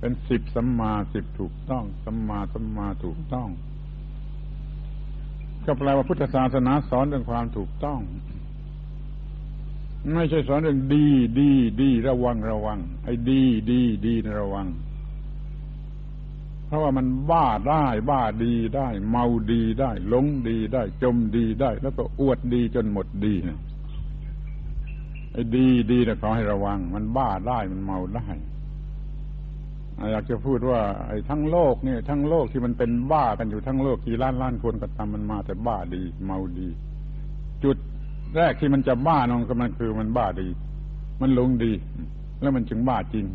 [0.00, 3.48] เป็นสิบสัมมาสิบถูกต้องสัมมาสัมมาถูกต้อง
[5.66, 8.00] ก็แปลว่าพุทธศาสนาสอนเรื่องความถูกต้อง
[10.14, 11.06] ไม่ใช่สอนเรื่องดี
[11.40, 14.66] ดี ดี ระวังระวังไอ้ดี ดี ดีระวัง
[16.66, 23.58] เพราะว่ามันบ้าได้ บ้าดีได้ เมาดีได้หลงดีได้ จมดีได้ แล้วก็อวดดีจนหมดดีนะ
[25.32, 28.26] ไอ้ดีดีนะขอให้ระวัง มันบ้าได้มันเมาได้
[30.10, 36.68] อยากจะพูดว่าไอ้ทั้งโลกเนี่ยทั้งโลกที่มันเป็นบ้ากันอยู่ทั้งโลกกี่ล้านล้านคนก็ตามมันมาแต่บ้าดี เมาดี
[37.64, 37.76] จุด
[38.36, 40.48] แรกที่มันจะบ้านองก็มันคือมันบ้าดี
[41.20, 41.72] มันลงดี
[42.40, 43.26] แล้วมันจึงบ้าจริง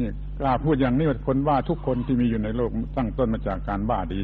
[0.00, 4.20] นี่กล้าพูดอย่างนี้ว่าคนบ้าทุกคนที่มีอยู่ในโลกตั้งต้นมาจากการบ้าดี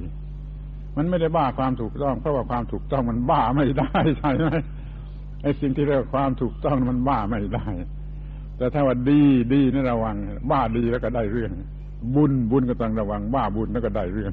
[0.96, 4.48] มันไม่ได้บ้าความถูกต้องเพราะว่าความถูกต้องมันบ้าไม่ได้ใช่ไหม
[5.42, 7.66] ไอ้สิ่งที่เรียกความถูกต้องมันบ้าไม่ได้
[8.56, 10.16] แต่ถ้าว่าดีดีนี่ระวัง
[10.50, 11.52] บ้าดีแล้วก็ได้เรื่อง
[12.14, 14.32] บุญบุญก็ต้องระวัง บ้าบุญแล้วก็ได้เรื่อง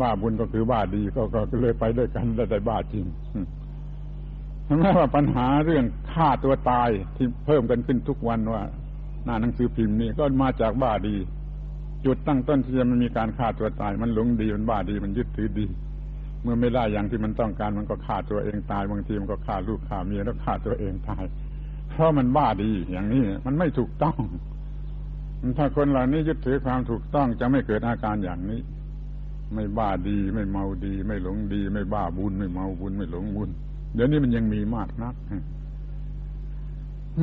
[0.00, 3.06] บ้าบุญก็คือบ้าดีก็ก็เลยไปด้วยกันได้ได้บ้าจริง
[4.80, 8.62] แม้ว่าปัญหาเรื่องฆ่าตัวตายที่เพิ่มกันขึ้นทุกวันว่า
[9.24, 11.16] หน้าหนังสือพิมพ์นี่ก็มาจากบ้าดี
[12.04, 15.66] จุดตั้งต้นที่จะมันมีการฆ่าตัวตาย มันหลงดีมันบ้าดีมันยึดถือดี
[16.42, 21.24] เมื่อไม่ได้อย่างที่มันต้องการมันก็ฆ่าตัวเองตายบางทีมันก็ฆ่าลูกฆ่าเมียแล้วฆ่าตัวเองตาย
[21.94, 24.18] เพราะมันบ้าดีอย่างนี้ มันไม่ถูกต้อง
[25.58, 28.60] ถ้าคนเหล่านี้ยึดถือความถูกต้องจะไม่เกิดอาการอย่างนี้
[29.54, 33.50] ไม่บ้าดี ไม่เมาดี ไม่หลงดี ไม่บ้าบุญ ไม่เมาบุญ ไม่หลงบุญ
[33.94, 35.14] เดี๋ยวนี้มันยังมีมากนัก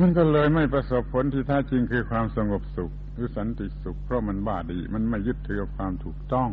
[0.00, 6.50] มันก็เลยไม่ประสบผลที่แท้จริงคือความสงบสุขหรือสันติสุข เพราะมันบ้าดี มันไม่ยึดถือความถูกต้อง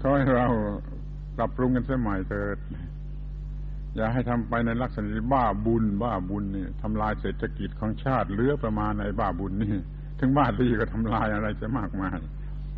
[0.00, 0.46] ขอให้เรา
[1.36, 2.58] ปรับปรุงกันเสียใหม่เถิด
[3.96, 9.76] อย่าให้ทำไปในลักษณะบ้าบุญ บ้าบุญนี่ทำลายเศรษฐกิจของชาติเลือประมาณในบ้าบุญนี่
[10.20, 12.16] ถึงบ้าดีก็ทำลายอะไรจะมากมาย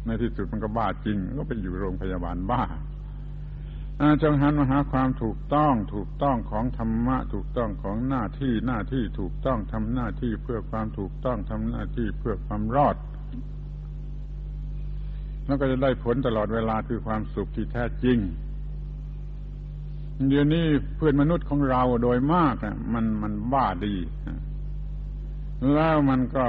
[0.06, 2.62] ในที่สุดมันก็บ้าจริง ก็เป็นอยู่โรงพยาบาลบ้า
[4.22, 12.96] จงหันมาหาความถูกต้องถูกต้องของธรรมะ ถูกต้องของหน้าที่หน้าที่ถูกต้องทำหน้าที่เพื่อความถูกต้องทำหน้าที่เพื่อความรอด
[15.46, 18.18] แล้วก็จะได้ผลตลอดเวลาคือความสุขที่แท้จริง
[20.28, 20.64] เดี๋ยวนี้
[20.96, 23.96] เพื่อนมนุษย์ของเราโดยมากอะมันมันบ้าดี
[25.74, 26.46] แล้วมันก็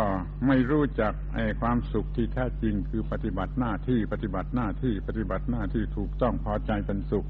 [0.47, 7.25] ไม่รู้จักไอ้ความสุขที่แท้จริงคือปฏิบัติหน้าที่ปฏิบัติหน้าที่ปฏิบัติหน้าที่ถูกต้องพอใจเป็นสุข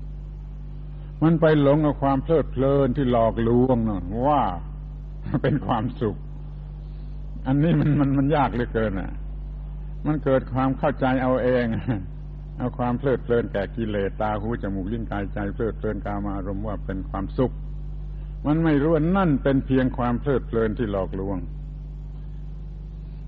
[1.24, 4.44] มันไปหลงกับความเพลิดเพลินที่หลอกลวงนะว่า
[5.44, 6.16] เป็นความสุข
[7.48, 9.12] อันนี้มันมันมันยากเหลือเกินอะ
[10.06, 11.66] มันเกิดความเข้าใจเอาเอง
[12.58, 17.54] เอาความเพลิดเพลินแก่กิเลสตาหูจมูกลิ้นกายใจเพลิดเพลินกามารมณ์ว่าเป็นความสุข
[18.46, 21.38] มันไม่รู้ว่านั่นเป็นเพียงความเพลิดเพลินที่หลอกลวง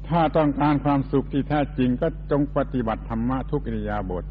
[0.07, 4.23] ถ้าต้องการความสุขที่แท้จริงก็จงปฏิบัติธรรมะทุกอิริยาบถ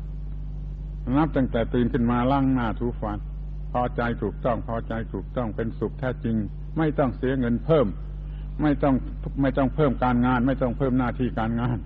[1.17, 3.19] นับตั้งแต่ตื่นขึ้นมาล้างหน้าทูฟัน
[3.73, 6.37] พอใจถูกต้องพอใจถูกต้องเป็นสุขแท้จริง
[6.79, 7.87] ไม่ต้องเสียเงินเพิ่ม
[8.63, 8.95] ไม่ต้อง
[9.41, 11.77] ไม่ต้องเพิ่มการงาน ไม่ต้องเพิ่มหน้าที่การงาน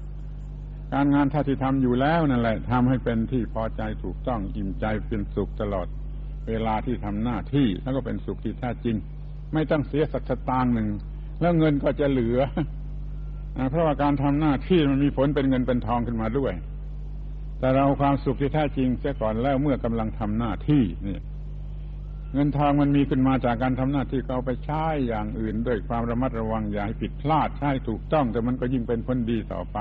[0.95, 5.87] การงานท่าที่ทำอยู่แล้วนั่นแหละทำให้เป็นที่พอใจถูกต้องอิ่มใจเป็นสุขตลอด
[6.49, 8.97] เวลาที่ทำหน้าที่แล้วก็เป็นสุขที่แท้จริง
[9.55, 10.89] ไม่ต้องเสียสักสตางค์หนึ่ง
[11.41, 12.41] แล้วเงินก็จะเหลือ
[13.71, 16.53] เพราะว่าการทำหน้าที่มันมีผลเป็นเงินเป็นทองขึ้นมาด้วย
[17.59, 21.19] แต่เราความสุขที่แท้จริงเสียก่อนแล้วเมื่อกำลังทำหน้าที่นี่
[22.35, 29.79] เงินทองมันมีขึ้นมาจากการทำหน้าที่ก็เอาไปใช้อย่างอื่น ด้วยความระมัดระวังอย่าให้ผิดพลาดใช้ถูกต้อง แต่มันก็ยิ่งเป็นผลดีต่อไป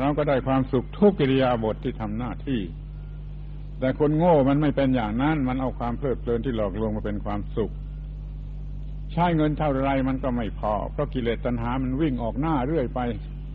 [0.00, 2.60] เราก็ได้ความสุขทุกกิริยาบทที่ทำหน้าที่
[3.80, 7.72] แต่คนโง่มันไม่เป็นอย่างนั้น มันเอาความเพลิดเพลินที่หลอกลวงมาเป็นความสุข
[9.12, 13.00] ใช้เงินเท่าไรมันก็ไม่พอ เพราะกิเลสตัณหามันวิ่งออกหน้าเรื่อยไป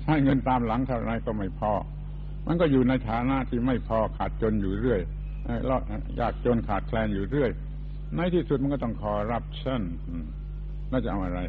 [0.02, 1.72] ใช้เงินตามหลังเท่าไรก็ไม่พอ
[2.48, 5.02] มันก็อยู่ในฐานะที่ไม่พอขาดจนอยู่เรื่อย
[6.20, 7.52] ยากจนขาดแคลนอยู่เรื่อย
[8.16, 9.82] ในที่สุดมันก็ต้องคอรับชั่น
[10.92, 11.40] น่าจะเอาอะไร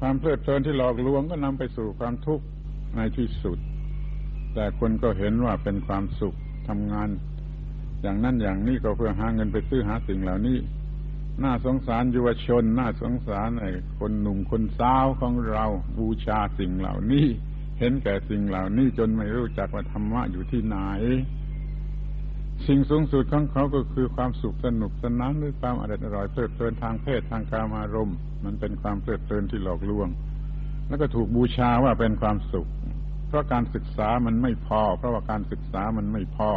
[0.00, 2.44] ความเพลิดเพลินที่หลอกลวงก็นำไปสู่ความทุกข์
[2.96, 3.58] ในที่สุด
[4.54, 6.36] แต่คนก็เห็นว่าเป็นความสุข
[6.68, 7.08] ทำงาน
[8.02, 10.58] อย่างนั้นอย่างนี้ก็เพื่อหาเงินไปซื้อหาสิ่งเหล่านี้
[11.42, 15.64] น่าสงสารยุวชน น่าสงสารไอ้คนหนุ่มคนสาวของเรา
[15.98, 17.26] บูชาสิ่งเหล่านี้
[17.78, 20.76] เห็นแก่สิ่งเหล่านี้จนไม่รู้จักว่าธรรมะอยู่ที่ไหน
[22.66, 30.08] สิ่งสูงสุดของเขาก็คือความสุขสนุกสนานหรือความอร่อยอร่อยเพลิดเพลินทางเพศทางกามารมณ์ มันเป็นความเพลิดเพลินที่หลอกลวง
[30.88, 32.68] แล้วก็ถูกบูชาว่าเป็นความสุข
[33.34, 36.50] ราะการศึกษามันไม่พอ เพราะว่าการศึกษามันไม่พอ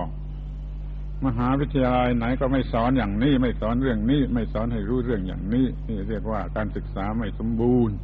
[1.25, 7.95] มหาวิทยาลัยไหนก็ไม่สอนอย่างนี้ ไม่สอนเรื่องนี้ ไม่สอนให้รู้เรื่องอย่างนี้นี่เรียกว่าการศึกษาไม่สมบูรณ์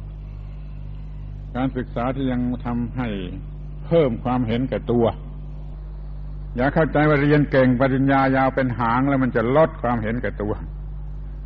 [1.56, 3.08] การศึกษาที่ยังทำให้
[3.86, 5.06] เพิ่มความเห็นแก่ตัว
[6.56, 10.54] อย่าเข้าใจว่าเรียนเก่งปริญญายาวเป็นหางแล้วมันจะลดความเห็นแก่ตัว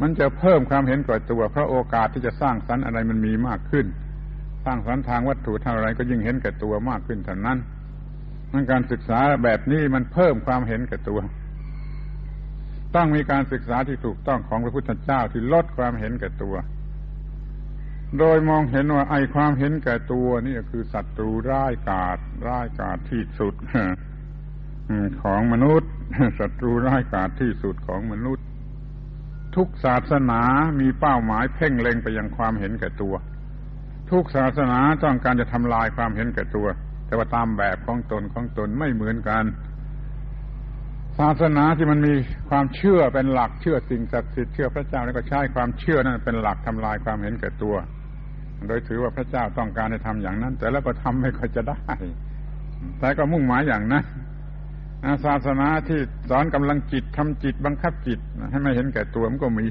[0.03, 3.87] มันจะเพิ่มความเห็นแก่ตัว เพราะโอกาสที่จะสร้างสรรค์อะไรมันมีมากขึ้น
[4.69, 7.59] ร้างสรรค์ทางวัตถุเท่าไรก็ยิ่งเห็นแก่ตัวมากขึ้นเท่านั้น
[8.53, 11.21] มันการศึกษาแบบนี้มันเพิ่มความเห็นแก่ตัว
[12.95, 16.55] ต้องมีการศึกษาที่ถูกต้องของพระพุทธเจ้าที่ลดความเห็นแก่ตัว
[18.19, 23.55] โดยมองเห็นว่าไอความเห็นแก่ตัวนี่คือศัตรูร้ายกาจร้ายกาจที่สุด
[25.23, 25.91] ของมนุษย์
[26.41, 28.45] ศัตรูร้ายกาจที่สุดของมนุษย์
[29.57, 30.43] ทุกศาสนา
[30.81, 33.15] มีเป้าหมายเพ่งเล็งไปยังความเห็นแก่ตัว
[34.11, 36.67] ทุกศาสนาต้องการจะทำลายความเห็นแก่ตัว
[37.07, 39.45] แต่ว่าตามแบบของตนของตนไม่เหมือนกัน
[41.19, 42.15] ศาสนาที่มันมี
[42.51, 47.75] ความเชื่อเป็นหลักเชื่อสิ่งศักดิ์สิทธิ์เชื่อพระเจ้าแล้วก็ใช้ความเชื่อนั้นเป็นหลักทำลายความเห็นแก่ตัว
[48.67, 51.81] โดยถือว่าพระเจ้าต้องการให้ทำอย่างนั้น แต่แล้วก็ทำไม่ค่อยจะได้
[53.01, 54.05] แต่ก็มุ่งหมายอย่างนั้น
[55.25, 58.19] ศาสนาที่สอนกำลังจิตทำจิตบังคับจิต
[58.51, 59.67] ให้ไม่เห็นแก่ตัวมันก็มี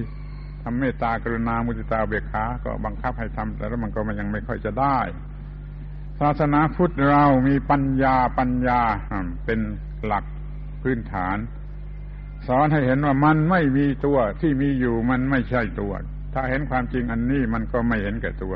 [0.70, 5.00] ทำเมตตากรุณามุติตาเบียขา ก็บังคับให้ทำแต่แล้วมันก็มันยังไม่ค่อยจะได้
[6.20, 8.82] ศาสนาพุทธเรามีปัญญาปัญญา
[9.46, 9.60] เป็น
[10.06, 10.24] หลัก
[10.82, 11.38] พื้นฐาน
[12.48, 15.94] สอนให้เห็นว่ามันไม่มีตัวที่มีอยู่มันไม่ใช่ตัว
[16.34, 18.54] ถ้าเห็นความจริงอันนี้มันก็ไม่เห็นแก่ตัว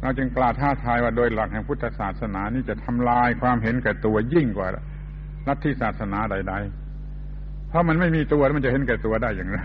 [0.00, 4.68] เราจึงกล้าท้าทายว่าโดยหลักแห่งพุทธศาสนานี้จะทำลายความเห็นแก่ตัวยิ่งกว่า
[5.48, 6.54] ลัทธิศาสนาใด
[7.12, 9.60] ๆ เพราะมันไม่มีตัวมันจะเห็นแก่ตัวได้อย่างไร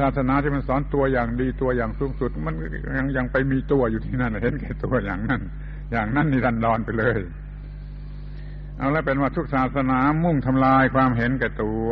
[0.00, 2.54] ศาสนาที่มันสอนตัวอย่างดีตัวอย่างสูงสุด มัน
[2.96, 5.42] ยังยังไปมีตัวอยู่ที่นั่นเห็นแก่ตัวอย่างนั้น
[5.92, 7.18] อย่างนั้นนี่ดันดอนไปเลย
[8.78, 11.88] เอาแล้วเป็นว่าทุกศาสนามุ่งทำลายความเห็นแก่ตัว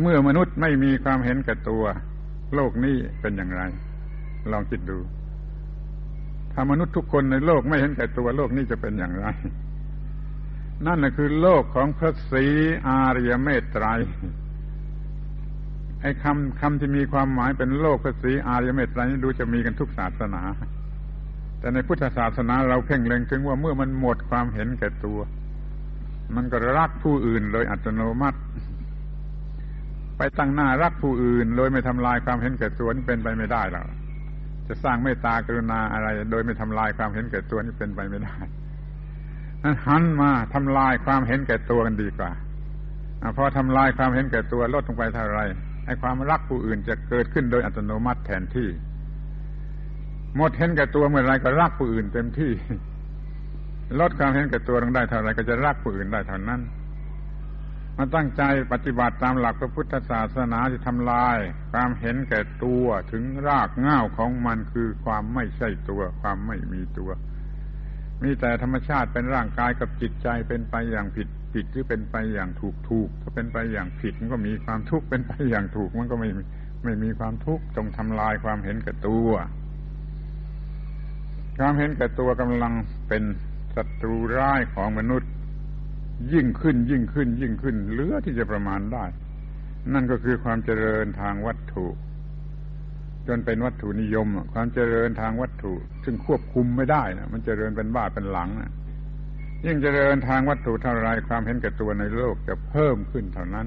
[0.00, 1.84] เมื่อมนุษย์ไม่มีความเห็นแก่ตัว
[2.54, 3.62] โลกนี้เป็นอย่างไร
[4.52, 4.98] ลองคิดดู
[6.52, 9.26] ถ้ามนุษย์ทุกคนในโลกไม่เห็นแก่ตัวโลกนี้จะเป็นอย่างไร
[10.86, 12.46] นั่นแหละคือโลกของพระศรี
[12.86, 13.86] อารยเมตไตร
[16.02, 20.42] ไอ้คำคำที่มีความหมายเป็นโลกพระศรีอารยเมตไรนี่ดูจะมีกันทุกศาสนา
[21.60, 25.18] แต่ในพุทธศาสนาเราเพ่งเล็งถึงว่าเมื่อมันหมดความเห็นแก่ตัว
[26.36, 28.38] มันก็รักผู้อื่นโดยอัตโนมัติ
[30.16, 33.86] ไปตั้งหน้ารักผู้อื่น โดยไม่ทำลายความเห็นแก่ตัวนี่เป็นไปไม่ได้หรอก
[34.66, 38.36] จะสร้างเมตตากรุณาอะไร โดยไม่ทำลายความเห็นแก่ตัวนี่เป็นไปไม่ได้
[39.62, 42.30] นั้นหันมาทำลายความเห็นแก่ตัวกันดีกว่า
[43.36, 45.40] พอทำลายความเห็นแก่ตัวลดลงไปเท่าไร
[45.88, 48.68] ไอ้ความรักผู้อื่นจะเกิดขึ้นโดยอัตโนมัติแทนที่
[50.36, 52.52] หมดเห็นแก่ตัวเมื่อไรก็รักผู้อื่นเต็มที่
[54.00, 56.60] ลดความเห็นแก่ตัวลงได้เท่าไรก็จะรักผู้อื่นได้เท่านั้น
[57.96, 61.36] มาตั้งใจปฏิบัติตามหลักพระพุทธศาสนาที่ทำลาย
[61.72, 67.10] ความเห็นแก่ตัวถึงรากง่าวของมันคือความไม่ใช่ตัว ความไม่มีตัว
[68.22, 76.28] มีแต่ธรรมชาติเป็นร่างกายกับจิตใจเป็นไปอย่างผิดผิดหรือเป็นไปอย่างถูกถูกถ้าเป็นไปอย่างผิดมันก็มีความทุกข์เป็นไปอย่างถูก มันก็ไม่
[76.84, 79.30] ไม่มีความทุกข์จงทำลายความเห็นแก่ตัว
[81.58, 82.72] ความเห็นแก่ตัวกำลัง
[83.08, 83.22] เป็น
[83.76, 85.30] ศัตรูร้ายของมนุษย์
[86.32, 89.04] ยิ่งขึ้นยิ่งขึ้น ยิ่งขึ้นเหลือที่จะประมาณได้
[89.92, 91.86] นั่นก็คือความเจริญทางวัตถุ
[93.28, 95.72] จนเป็นวัตถุนิยม ความเจริญทางวัตถุ
[96.04, 98.72] ซึ่งควบคุมไม่ได้นะมันเจริญเป็นบ้าเป็นหลังนะ
[99.64, 103.66] ยิ่งจเจริญทางวัตถุเท่าไรความเห็นแก่ตัวในโลกจะเพิ่มขึ้นเท่านั้น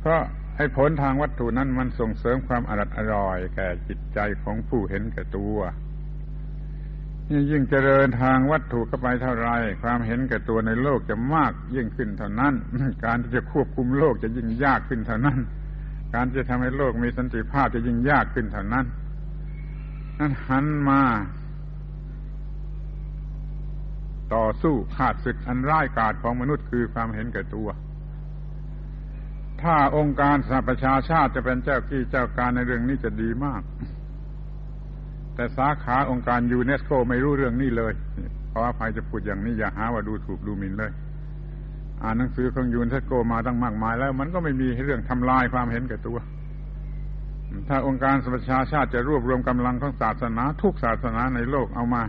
[0.00, 0.22] เพราะ
[0.56, 5.58] ให้ผลทางวัตถุนั้นมันส่งเสริมความอร่อยอร่อย แก่จิตใจของผู้เห็นแก่ตัว
[7.50, 9.50] ยิ่งเจริญทางวัตถุเข้าไปเท่าไร
[9.82, 12.54] ความเห็นแก่ตัวในโลกจะมากยิ่งขึ้นเท่านั้น
[13.04, 15.38] การที่จะควบคุมโลกจะยิ่งยากขึ้นเท่านั้น
[16.14, 18.86] การจะทำให้โลกมีสันติภาพจะยิ่งยากขึ้นเท่านั้น
[20.18, 21.02] นั้นหันมา
[24.34, 27.68] ต่อสู้ขาดศึกอันร้ายกาจของมนุษย์คือความเห็นแก่ตัว
[29.62, 33.62] ถ้าองค์การสหประชาชาติจะเป็นเจ้ากี้เจ้าการในเรื่องนี้จะดีมาก
[35.34, 37.92] แต่สาขาองค์การยูเนสโกไม่รู้เรื่องนี้เลย
[38.48, 40.92] เพราะว่าใครจะพูดอย่างนี้อย่าหาว่าดูถูกดูหมิ่นเลย
[42.02, 46.18] อ่านหนังสือของยูเนสโกมาตั้งมากมาย แล้วมันก็ไม่มีเรื่องทำลายความเห็นแก่ตัว
[47.68, 52.02] ถ้าองค์การสหประชาชาติจะรวบรวมกำลังของศาสนาทุกศาสนาในโลกเอามา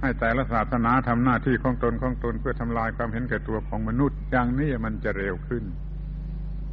[0.00, 5.64] ให้แต่ละศาสนาทำหน้าที่ของตนของตนเพื่อทำลายความเห็นแก่ตัวของมนุษย์ อย่างนี้มันจะเร็วขึ้น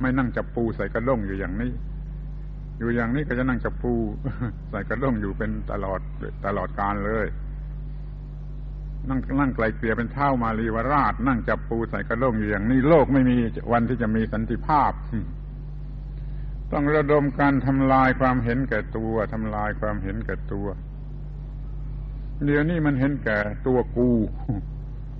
[0.02, 1.72] ไม่นั่งจับปูใส่กระด้งอยู่อย่างนี้
[2.80, 3.94] อยู่อย่างนี้ก็จะนั่งจับปู
[4.70, 6.00] ใส่กระด้งอยู่เป็นตลอด
[6.46, 7.28] ตลอดการเลย
[9.10, 13.38] นั่งนั่งไกลเกลี่ยเป็นเท่ามาลีวราช นั่งจับปูใส่กระด้งอยู่อย่างนี้ โลกไม่มี
[13.72, 14.92] วันที่จะมีสันติภาพ
[16.72, 20.68] ต้องระดมการทำลายความเห็นแก่ตัวทำลายความเห็นแก่ตัว
[22.46, 24.10] เดี๋ยวนี้มันเห็นแก่ตัวกู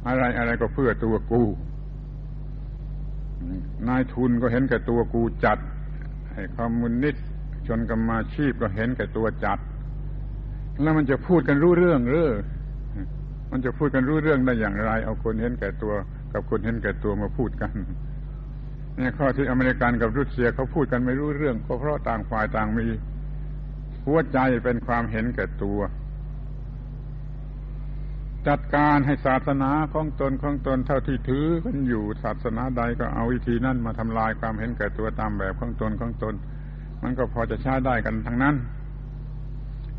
[0.08, 1.42] อะไรอะไรก็เพื่อตัวกู
[3.88, 5.60] นายทุนก็เห็นแก่ตัวกูจัด
[6.34, 7.28] ให้คอมมิวนิสต์
[7.68, 9.60] ชนกรรมาชีพก็เห็นแก่ตัวจัด
[10.82, 12.30] แล้วมันจะพูดกันรู้เรื่องหรือ
[13.52, 15.94] มันจะพูดกันรู้เรื่องได้อย่างไร เอาคนเห็นแก่ตัว
[16.34, 17.74] กับคนเห็นแก่ตัวมาพูดกัน
[18.96, 22.88] เนี่ยข้อที่อเมริกันกับรัสเซียเขาพูดกันไม่รู้เรื่องก็เพราะต่างฝ่ายต่างมี
[24.06, 25.80] หัวใจเป็นความเห็นแก่ตัว
[28.48, 36.34] จัดการให้ศาสนาของตนของตนเท่าที่ถือกันอยู่ศาสนาใดก็เอาวิธีนั้นมาทำลายความเห็นแก่ตัวตามแบบของตนของตน
[37.04, 38.56] มันก็พอจะใช้ได้กันทั้งนั้น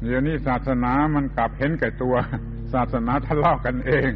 [0.03, 2.15] เดี๋ยวนี้ศาสนามันกลับเห็นแก่ตัว
[2.75, 4.11] ศาสนาทะเลาะกันเอง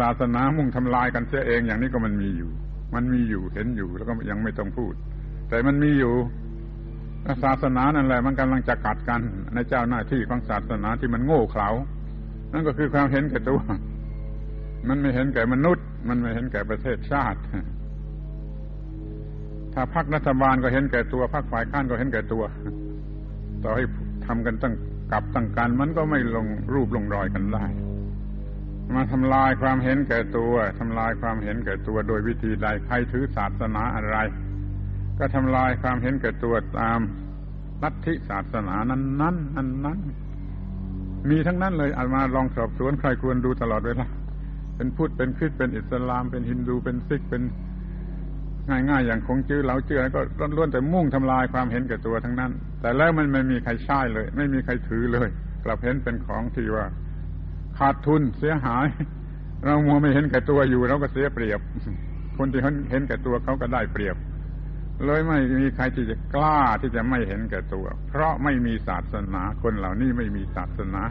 [0.00, 2.50] ศาสนามุ่งทำลายกันเสียเอง อย่างนี้ก็มันมีอยู่
[2.94, 4.94] มันมีอยู่เห็นอยู่แล้วก็ยังไม่ต้องพูด
[5.48, 6.14] แต่มันมีอยู่
[7.44, 9.20] ศาสนานั่นแหละมันกำลังจะกัดกัน
[9.54, 11.70] ในเจ้าหน้าที่ของศาสนาที่มันโง่เขลา
[12.52, 13.60] นั่นก็คือความเห็นแก่ตัว
[14.88, 17.38] มันไม่เห็นแก่มนุษย์ มันไม่เห็นแก่ประเทศชาติ
[19.74, 22.42] ถ้าพักรัฐบาลก็เห็นแก่ตัวพักฝ่ายค้านก็เห็นแก่ตัว
[23.62, 23.84] ต่อให้
[24.26, 24.74] ทำกันตั้ง
[25.12, 27.64] กับตั้งการมันก็ไม่ลงรูปลงรอยกันได้
[28.94, 34.16] มาทำลายความเห็นแก่ตัวทำลายความเห็นแก่ตัว โดยวิธีใดใครถือศาสนาอะไร
[35.18, 37.00] ก็ทำลายความเห็นแก่ตัวตาม
[37.82, 39.98] ลัทธิศาสนานั้นนั้นนั้นนั้น
[41.30, 44.06] มีทั้งนั้นเลยอามาลองสอบสวนใครควรดูตลอดเวลา
[44.76, 47.42] เป็นพุทธเป็นคริสเป็นอิสลาม เป็นฮินดูเป็นซิกเป็น
[48.68, 50.02] ง่ายๆอย่างคงจื้อเหลาเจือ
[50.38, 55.28] ก็ล้วนแต่มุ่งทำลายความเห็นแก่ตัวทั้งนั้น แต่แล้วมันไม่มีใครใช้เลย ไม่มีใครถือเลย
[55.64, 56.86] กลับเห็นเป็นของที่ว่า
[57.78, 58.86] ขาดทุนเสียหาย
[59.64, 61.60] เรามัวไม่เห็นแก่ตัวอยู่เราก็เสียเปรียบ
[62.36, 62.60] คนที่
[62.90, 64.16] เห็นแก่ตัวเขาก็ได้เปรียบ
[65.04, 71.02] เลยไม่มีใครที่จะกล้าที่จะไม่เห็นแก่ตัว เพราะไม่มีศาสนาคนเหล่านี้ไม่มีศาสนา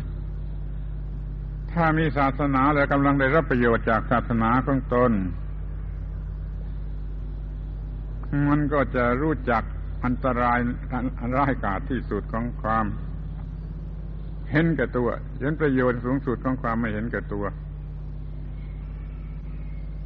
[1.72, 5.12] ถ้ามีศาสนาแล้วกำลังได้รับประโยชน์จากศาสนาของตน
[8.48, 9.64] มันก็จะรู้จัก
[10.06, 10.60] อันตราย
[11.20, 12.86] อันร้ายกาจที่สุดของความ
[14.52, 15.10] เห็นแก่ตัว
[15.40, 17.46] เห็นประโยชน์สูงสุดของความไม่เห็นแก่ตัว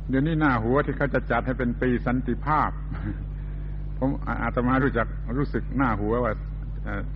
[0.10, 2.70] เดี๋ยวนี้หน้าหัวที่เขาจะจัดให้เป็นปีสันติภาพ
[4.04, 4.12] ผม
[4.44, 6.34] อาตมารู้จักรู้สึกหน้าหัวว่า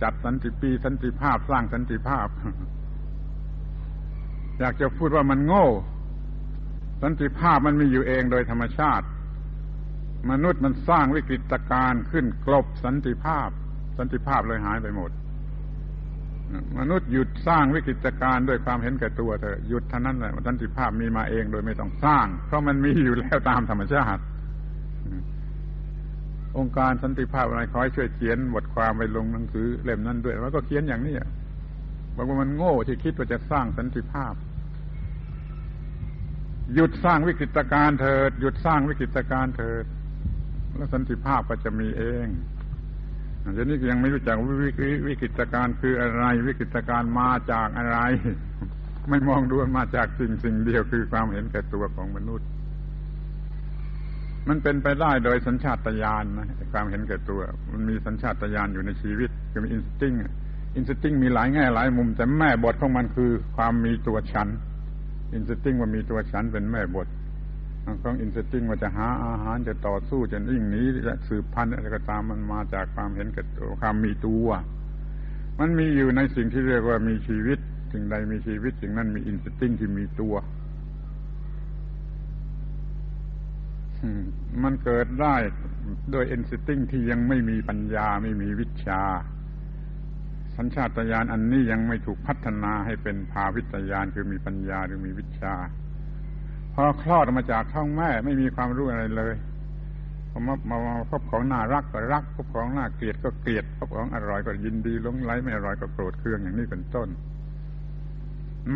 [0.02, 2.28] จัดสันติปีสันติภาพสร้างสันติภาพ
[4.60, 5.66] อยากจะพูดว่ามันโง่
[7.02, 9.06] สันติภาพมันมีอยู่เองโดยธรรมชาติ
[10.30, 13.48] มนุษย์มันสร้างวิกฤตการณ์ขึ้นกลบสันติภาพ
[13.98, 15.10] สันติภาพเลยหายไปหมด
[16.78, 24.22] มนุษย์หยุดสร้างวิกฤตการณ์ด้วยความเห็นแก่ตัวเถอะหยุดเท่านั้นแหละสันติภาพมีมาเองโดยไม่ต้องสร้าง เพราะมันมีอยู่แล้วตามธรรมชาติ
[26.58, 31.14] องค์การสันติภาพอะไรขอให้ช่วยเขียนบทความไปลงหนังสือเล่มนั้นด้วยแล้วก็เขียนอย่างนี้
[32.16, 34.34] บอกว่ามันโง่ที่คิดว่าจะสร้างสันติภาพ
[36.74, 39.84] หยุดสร้างวิกฤตการณ์เถิด หยุดสร้างวิกฤตการณ์เถิด
[40.76, 42.26] แล้วสันติภาพก็จะมีเอง
[43.54, 47.98] เดี๋ยวนี้ยังไม่รู้จักวิกฤวิกฤตการคืออะไร วิกฤตการมาจากอะไร
[49.10, 52.48] ไม่มองดูมาจากสิ่งสิ่งเดียวคือความเห็นแก่ตัวของมนุษย์
[54.48, 57.40] มันเป็นไปได้โดยสัญชาตญาณนะความเห็นแก่ตัว
[57.72, 60.14] มันมีสัญชาตญาณอยู่ในชีวิตคือมี instinct
[60.76, 64.48] instinct มีหลายแง่หลายมุม แต่แม่บทของมันคือความมีตัวฉัน
[65.34, 67.08] instinct ว่ามีตัวฉันเป็นแม่บท
[68.02, 74.48] ของ instinct ว่าจะหาอาหารจะต่อสู้จะวิ่งหนีจะสืบพันธุ์อะไรก็ตามมันมาจากความเห็นแก่ตัวความมีตัว
[75.60, 77.58] มันมีอยู่ในสิ่งที่เรียกว่ามีชีวิต
[77.92, 80.34] สิ่งใดมีชีวิตสิ่งนั้นมี instinct ที่มีตัว
[84.62, 85.34] มันเกิดได้
[86.12, 89.02] โดยเอนสติ้งที่ยังไม่มีปัญญาไม่มีวิชา
[90.56, 95.54] สัญชาตญาณอันนี้ยังไม่ถูกพัฒนาให้เป็นภาวิตญาณคือมีปัญญาหรือมีวิชา
[96.74, 99.34] พอคลอดออกมาจากท้องแม่ไม่มีความรู้อะไรเลย
[100.30, 100.78] พอมามา
[101.10, 107.08] พบของน่ารักก็รักพบของน่าเกลียดก็เกลียดพบของอร่อยก็ยินดีลงไหลไม่อร่อยก็โกรธเคืองอย่างนี้เป็นต้น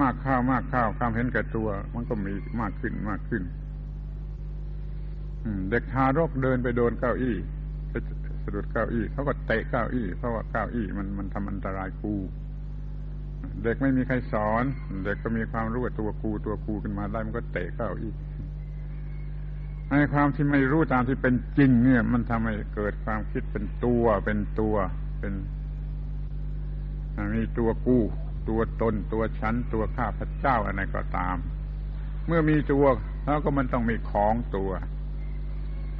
[0.01, 3.43] มากข้าวมากข้าวความเห็นแก่ตัว มันก็มีมากขึ้นมากขึ้น
[5.71, 7.37] เด็กทารกเดินไปโดนเก้าอี้
[8.43, 12.15] สะดุดเก้าอี้เขาก็เตะเก้าอี้ เพราะว่าเก้าอี้มันมันทำอันตรายกู
[13.63, 14.65] เด็กไม่มีใครสอน
[15.05, 18.13] เด็กก็มีความรู้ว่าตัวกูตัวกูขึ้นมาได้มันก็เตะเก้าอี้
[19.89, 24.75] ในความที่ไม่รู้ตามที่เป็นจริง เนี่ย มันทำให้เกิดความคิดเป็นตัวเป็นตัว
[25.21, 25.33] เป็น
[27.37, 27.99] มีตัวกู
[28.49, 31.37] ตัวตน ตัวฉัน ตัวข้าพเจ้าอะไรก็ตาม
[32.27, 32.85] เมื่อมีตัว
[33.25, 34.71] แล้วก็มันต้องมีของตัว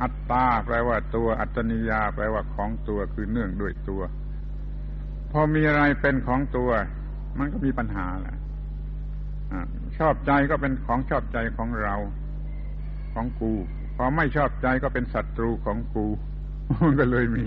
[0.03, 4.03] อัตตาแปลว่าตัว อัตนิยา แปลว่าของตัวคือเนื่องด้วยตัว
[5.33, 6.71] พอมีอะไรเป็นของตัว
[7.39, 8.37] มันก็มีปัญหาแหละ
[9.99, 11.97] ชอบใจก็เป็นของชอบใจของเรา
[13.15, 13.53] ของกู
[13.97, 16.07] พอไม่ชอบใจก็เป็นศัตรูของกู
[16.83, 17.45] มันก็เลยมี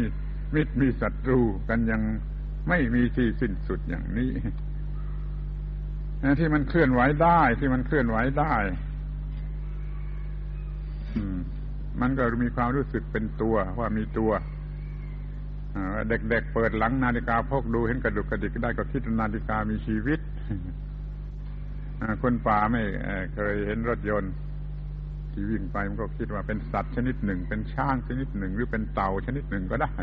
[0.55, 1.39] มิตรมีศัตรู
[1.69, 2.01] กันยัง
[2.69, 4.31] ไม่มีที่สิ้นสุดอย่างนี้
[6.39, 8.53] ที่มันเคลื่อนไหวได้ที่มันเคลื่อนไหวได้
[11.15, 11.39] อืม
[12.01, 14.31] มันก็มีความรู้สึกเป็นตัวว่ามีตัว
[16.09, 20.19] เด็กๆเเปิดหลังนาฬิกาพกดูเห็นกระดุกกระดิกได้ก็คิดนาฬิกามีชีวิต
[22.21, 22.83] คนป่าไม่
[23.35, 24.33] เคยเห็นรถยนต์
[25.31, 29.93] ที่วิ่งไปมันก็คิดว่าเป็นสัตว์ชนิดหนึ่ง เป็นช้างชนิดหนึ่ง หรือเป็นเต่าชนิดหนึ่งก็ได้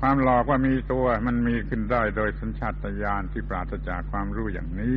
[0.00, 4.96] ความหลอกว่ามีตัวมันมีขึ้นได้โดยสัญชาตญาณที่ปราศจากความรู้อย่างนี้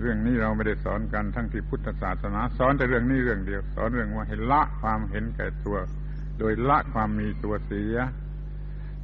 [0.00, 5.76] เรื่องนี้เราไม่ได้สอนกันทั้งที่พุทธศาสนา สอนแต่เรื่องนี้เรื่องเดียว สอนเรื่องว่าให้ละความเห็นแก่ตัว
[6.38, 7.96] โดยละความมีตัวเสีย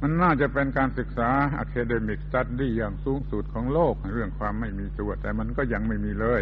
[0.01, 6.41] มันน่าจะเป็นการศึกษา academic study อย่างสูงสุดของโลกเรื่องความไม่มีตัว แต่มันก็ยังไม่มีเลย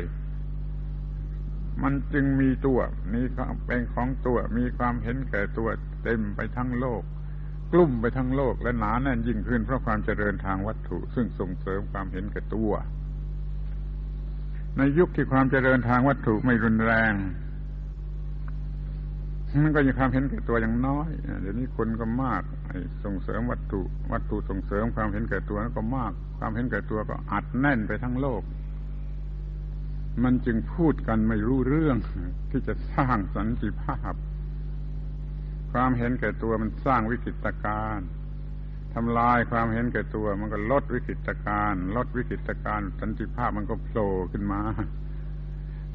[1.84, 2.80] มันจึงมีตัว
[3.14, 3.26] นี่
[3.68, 5.70] เป็นของตัวมีความเห็นแก่ตัว
[6.04, 7.04] เต็มไปทั้งโลก
[7.74, 12.72] กลุ่มไปทั้งโลกและหนาแน่นยิ่งขึ้นเพราะความเจริญทางวัตถุ ซึ่งส่งเสริมความเห็นแก่ตัว
[14.78, 17.14] ในยุคที่ความเจริญทางวัตถุไม่รุนแรง
[19.64, 21.10] มันก็ยังความเห็นแก่ตัวอย่างน้อย
[21.42, 22.42] เดี๋ยวนี้คนก็มาก
[23.04, 23.82] ส่งเสริมวัตถุ
[24.14, 28.44] วัตถุส่งเสริมความเห็นแก่ตัวก็มาก ความเห็นแก่ตัวก็อัดแน่นไปทั้งโลก
[30.24, 31.98] มันจึงพูดกันไม่รู้เรื่อง
[32.52, 34.14] ที่จะสร้างสันติภาพ
[35.72, 38.08] ความเห็นแก่ตัวมันสร้างวิกฤตการณ์
[38.96, 44.62] ทำลายความเห็นแก่ตัว มันก็ลดวิกฤตการลดวิกฤตการสันติภาพมันก็โผล่ขึ้นมา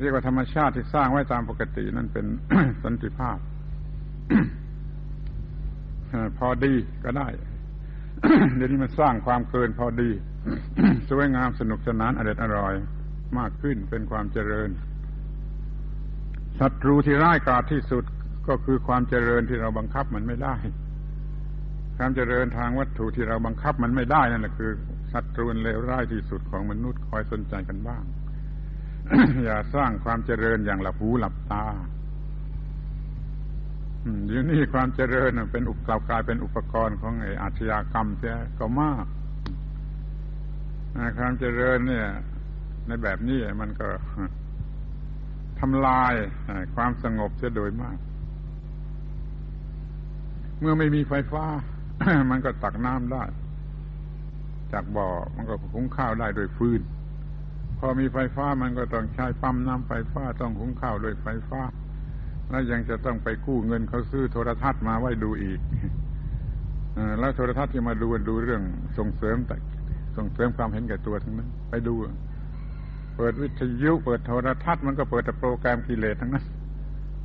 [0.01, 2.27] เรียกว่าธรรมชาติที่สร้างไว้ตามปกตินั่นเป็น
[2.85, 3.39] สันติภาพ
[6.39, 6.75] พอดี
[7.05, 7.29] ก็ได้
[8.57, 10.11] เดี๋ยวนี้มันสร้างความเกินพอดี
[11.11, 12.75] สวยงามสนุกสนานอเด็ดอร่อย
[13.39, 14.71] มากขึ้นเป็นความเจริญ
[16.61, 18.05] ศัตรูที่ร้ายกาจที่สุด
[18.49, 20.55] ก็คือความเจริญที่เราบังคับมันไม่ได้
[22.03, 24.71] ความเจริญทางวัตถุที่เราบังคับมันไม่ได้นั่นแหละคือ
[25.13, 28.03] ศัตรูเลวร้ายที่สุดของมนุษย์คอยสนใจกันบ้าง
[29.45, 31.67] อย่าสร้างความเจริญอย่างหลับหูหลับตา
[34.27, 39.07] เดี๋ยวนี้ความเจริญเป็นอุปกรณ์กลายเป็นอุปกรณ์ของไอ้อาชญากรรมเสียก็มาก
[41.19, 42.09] ความเจริญเนี่ย
[42.87, 43.89] ในแบบนี้มันก็
[45.61, 46.15] ทำลาย
[46.75, 47.99] ความสงบเสียโดยมาก
[50.61, 51.47] เมื่อไม่มีไฟฟ้า
[52.31, 53.25] มันก็ตักน้ำได้
[54.73, 56.81] จากบ่อมันก็หุงข้าวได้โดยฟืน
[57.79, 61.61] พอมีไฟฟ้ามันก็ต้องใช้ปั๊มน้ำไฟฟ้าต้องหุงข้าวโดยไฟฟ้า
[62.51, 65.61] แล้วยังจะต้องไปกู้เงินเขาซื้อโทรทัศน์มาไว้ดูอีก
[67.21, 68.63] แล้วโทรทัศน์ที่มาดูดูเรื่อง
[68.99, 69.57] ส่งเสริมแต่
[70.17, 71.95] ส่งเสริมความเห็นแก่ตัวทั้งนั้น ไปดู
[73.17, 76.47] เปิดวิทยุเปิดโทรทัศน์มันก็เปิดแต่โปรแกรมกิเลสทั้งนั้น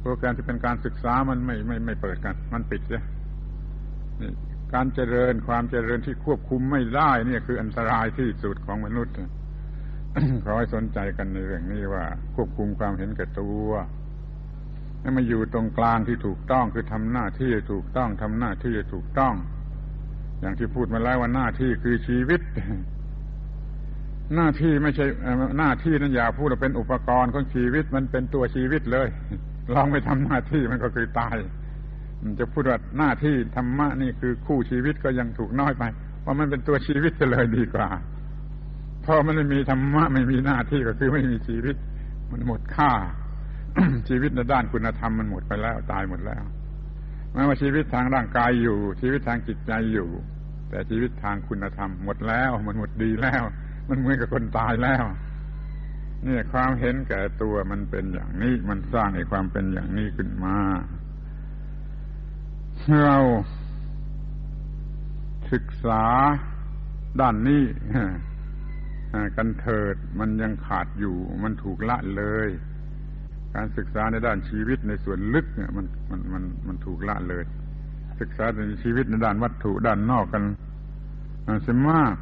[0.01, 3.01] โปรแกรมที่เป็นการศึกษามันไม่ไม่ไม่เปิดกัน มันปิดเสีย
[4.73, 9.13] การเจริญความเจริญที่ควบคุมไม่ได้เนี่ยคืออันตรายที่สุดของมนุษย์
[10.43, 12.05] ขอให้สนใจกันในเรื่องนี้ว่า
[12.35, 13.69] ควบคุมความเห็นแก่ตัว
[15.01, 19.33] ให้มาอยู่ตรงกลางที่ถูกต้องคือทำหน้าที่ถูกต้องทำหน้าที่ถูกต้อง
[20.41, 22.41] อย่างที่พูดมาแล้วว่าหน้าที่คือชีวิต
[24.35, 25.05] หน้าที่ไม่ใช่
[25.57, 29.07] หน้าที่นั้นอย่าพูดว่าเป็นอุปกรณ์ของชีวิตมันเป็นตัวชีวิตเลย
[29.73, 31.35] ลองไปทำหน้าที่มันก็คือตาย
[32.39, 35.83] จะพูดว่าหน้าที่ธรรมะนี่คือคู่ชีวิตก็ยังถูกน้อยไป
[36.25, 37.87] ว่ามันเป็นตัวชีวิตเลยดีกว่า
[39.05, 41.75] พอมันไม่มีธรรมะไม่มีหน้าที่ก็คือไม่มีชีวิต
[42.31, 42.91] มันหมดค่า
[44.09, 46.43] ชีวิตในด้านคุณธรรมมันหมดไปแล้วตายหมดแล้ว
[47.33, 50.09] แม้ว่าชีวิตทางร่างกายอยู่ ชีวิตทางจิตใจอยู่
[50.69, 53.43] แต่ชีวิตทางคุณธรรมหมดแล้ว มันหมดดีแล้ว
[53.89, 55.03] มันเหมือนกับคนตายแล้ว
[56.23, 60.55] เนี่ยความเห็นแก่ตัวมันเป็นอย่างนี้ มันสร้างให้ความเป็นอย่างนี้ขึ้นมา
[63.05, 63.17] เรา
[65.51, 66.03] ศึกษา
[67.21, 67.63] ด้านนี้
[69.37, 72.49] กันเถิดมันยังขาดอยู่ มันถูกละเลย
[73.55, 77.43] การศึกษาในด้านชีวิตในส่วนลึกเนี่ยมันมันมันมันถูกละเลย
[78.21, 80.43] ศึกษาในชีวิตในด้านวัตถุด้านนอกกัน
[81.63, 82.15] เสียมาก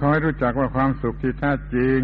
[0.00, 2.00] คอยรู้จักว่าความสุขที่แท้จริง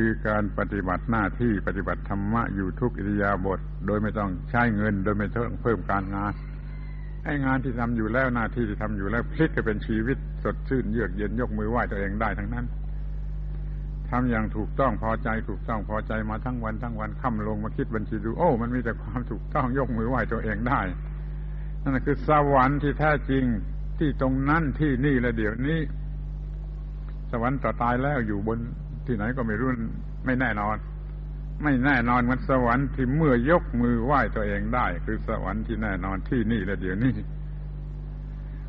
[0.00, 6.32] คือการปฏิบัติหน้าที่ปฏิบัติธรรมะอยู่ทุกอิริยาบถโดยไม่ต้องใช้เงิน โดยไม่ต้องเพิ่มการงาน
[7.24, 12.66] ไอ้งานที่ทำอยู่แล้วหน้าที่ที่ทำอยู่แล้วพลิกให้เป็นชีวิตสดชื่นเยือกเย็นยกมือไหว้ตัวเองได้ทั้งนั้น
[14.10, 20.80] ทำอย่างถูกต้องพอใจถูกต้องพอใจมาทั้งวันทั้งวันค่ำลงมาคิดบัญชีดูโอ้มันมีแต่ความถูกต้องยกมือไหว้ตัวเองได้
[21.82, 23.44] นั่นคือสวรรค์ที่แท้จริง
[23.98, 25.78] ที่ตรงนั้นที่นี่และเดี๋ยวนี้
[27.30, 28.58] สวรรค์ต่อตายแล้วอยู่บน
[29.08, 29.68] ที่ไหนก็ไม่รู้
[30.24, 30.76] ไม่แน่นอน
[31.62, 37.14] ไม่แน่นอนมันสวรรค์ที่เมื่อยกมือไหว้ตัวเองได้ คือสวรรค์ที่แน่นอนที่นี่และเดี๋ยวนี้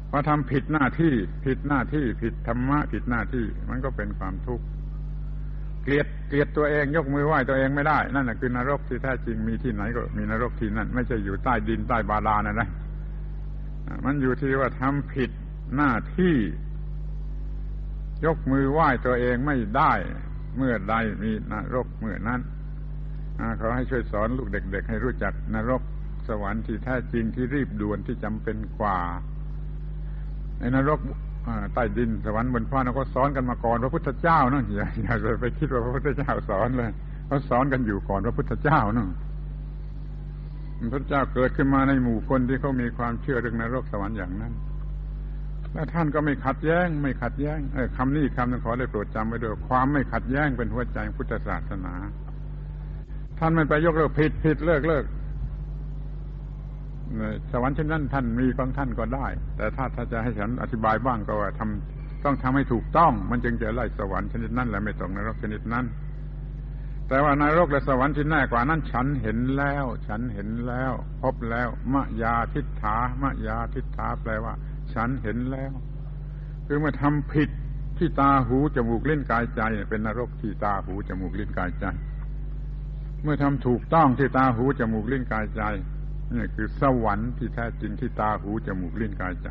[0.10, 1.14] พอทำผิดหน้าที่
[1.46, 4.66] ผิดหน้าที่ผิดธรรมะผิดหน้าที่ มันก็เป็นความทุกข์
[5.84, 12.70] เกลียดเกลียดตัวเองยกมือไหว้ตัวเองไม่ได้ นั่นแหละคือนรกที่แท้จริงมีที่ไหนก็มีนรกที่นั่น ไม่ใช่อยู่ใต้ดินใต้บาดาลนะนะ
[14.06, 15.32] มันอยู่ที่ว่าทำผิด
[15.76, 16.36] หน้าที่
[18.26, 19.94] ยกมือไหว้ตัวเองไม่ได้
[20.60, 22.42] เมื่อใดมีนรกเมื่อนั้น
[23.58, 25.82] เขาให้ช่วยสอนลูกเด็ก ๆ ให้รู้จักนรก
[26.28, 29.00] สวรรค์ที่แท้จริงที่รีบด่วนที่จำเป็นกว่า
[30.60, 31.00] ในนรก
[31.74, 36.92] ใต้ดินสวรรค์บนฟ้าเราก็สอนกันมาก่อนพระพุทธเจ้านะอย่าอย่าไปคิดว่าพระพุทธเจ้าสอนเลย
[37.28, 39.08] เขาสอนกันอยู่ก่อนพระพุทธเจ้านะ
[40.94, 44.54] พระเจ้าเกิดขึ้นมาในหมู่คนที่เขามีความเชื่อเรื่องนรกสวรรค์อย่างนั้น
[45.74, 51.94] แล้วท่านก็ไม่ขัดแย้ง ไม่ขัดแย้งเออคำนี้คำนึงขอได้โปรดจำไว้ด้วยความไม่ขัดแย้งเป็นหัวใจพุทธศาสนา
[53.40, 55.06] ท่านไม่ไปยกเลิกผิดผิดเลิกเลิก
[57.52, 65.86] สวรรค์เช่นนั้นท่านมีของท่านก็ได้ แต่ถ้าถ้าจะให้ฉันอธิบายบ้างก็ว่าทำต้องทำให้ถูกต้อง มันจึงจะไล่สวรรค์ชนิดนั้นและไม่ตกนรกชนิดนั้น
[67.08, 74.54] แต่ว่านรกและสวรรค์ที่แน่กว่านั้นฉันเห็นแล้ว ฉันเห็นแล้ว พบแล้วมะยาทิฏฐามะยาทิฏฐาแปลว่า
[74.96, 75.74] ฉันเห็นแล้ว
[76.68, 77.50] คือมื่อทำผิด
[77.98, 81.86] ที่ตาหูจมูกเล่นกายใจ เป็นนรกที่ตาหูจมูกเล่นกายใจ
[83.24, 85.64] เมื่อทำถูกต้องที่ตาหูจมูกเล่นกายใจ
[86.36, 89.50] นี่คือสวรรค์ที่แท้จริงที่ตาหูจมูกเล่นกายใจ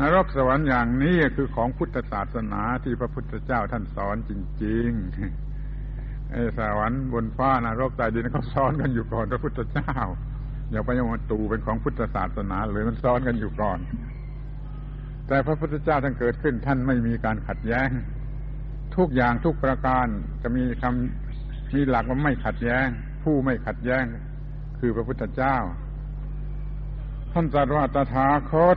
[0.00, 4.32] นรกสวรรค์อย่างนี้คือของพุทธศาสนาที่พระพุทธเจ้าท่านสอนจ
[4.64, 9.94] ริงๆไอ้สวรรค์บนฟ้านรกใต้ดินเขาสอนกันอยู่ก่อนพระพุทธเจ้า
[10.70, 13.78] อย่าไปยงตูเป็นของพุทธศาสนาเลยมันซ้อนกันอยู่ก่อน
[15.30, 17.90] แต่พระพุทธเจ้าท่านเกิดขึ้นท่านไม่มีการขัดแย้ง
[18.96, 20.06] ทุกอย่างทุกประการ
[20.42, 22.86] จะมีคำมีหลักว่าไม่ขัดแย้ง
[23.22, 24.04] ผู้ไม่ขัดแย้ง
[24.78, 25.56] คือพระพุทธเจ้า
[27.32, 28.76] ท่านตรัสว่าตถาคต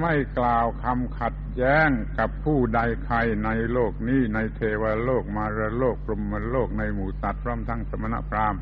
[0.00, 1.88] ไม่กล่าวคำขัดแย้ง
[2.18, 8.60] กับผู้ใดใครในโลกนี้ในเทวโลกมารโลกพรมโลกในหมู่สัตว์พร้อมทั้งสมณพราหมณ์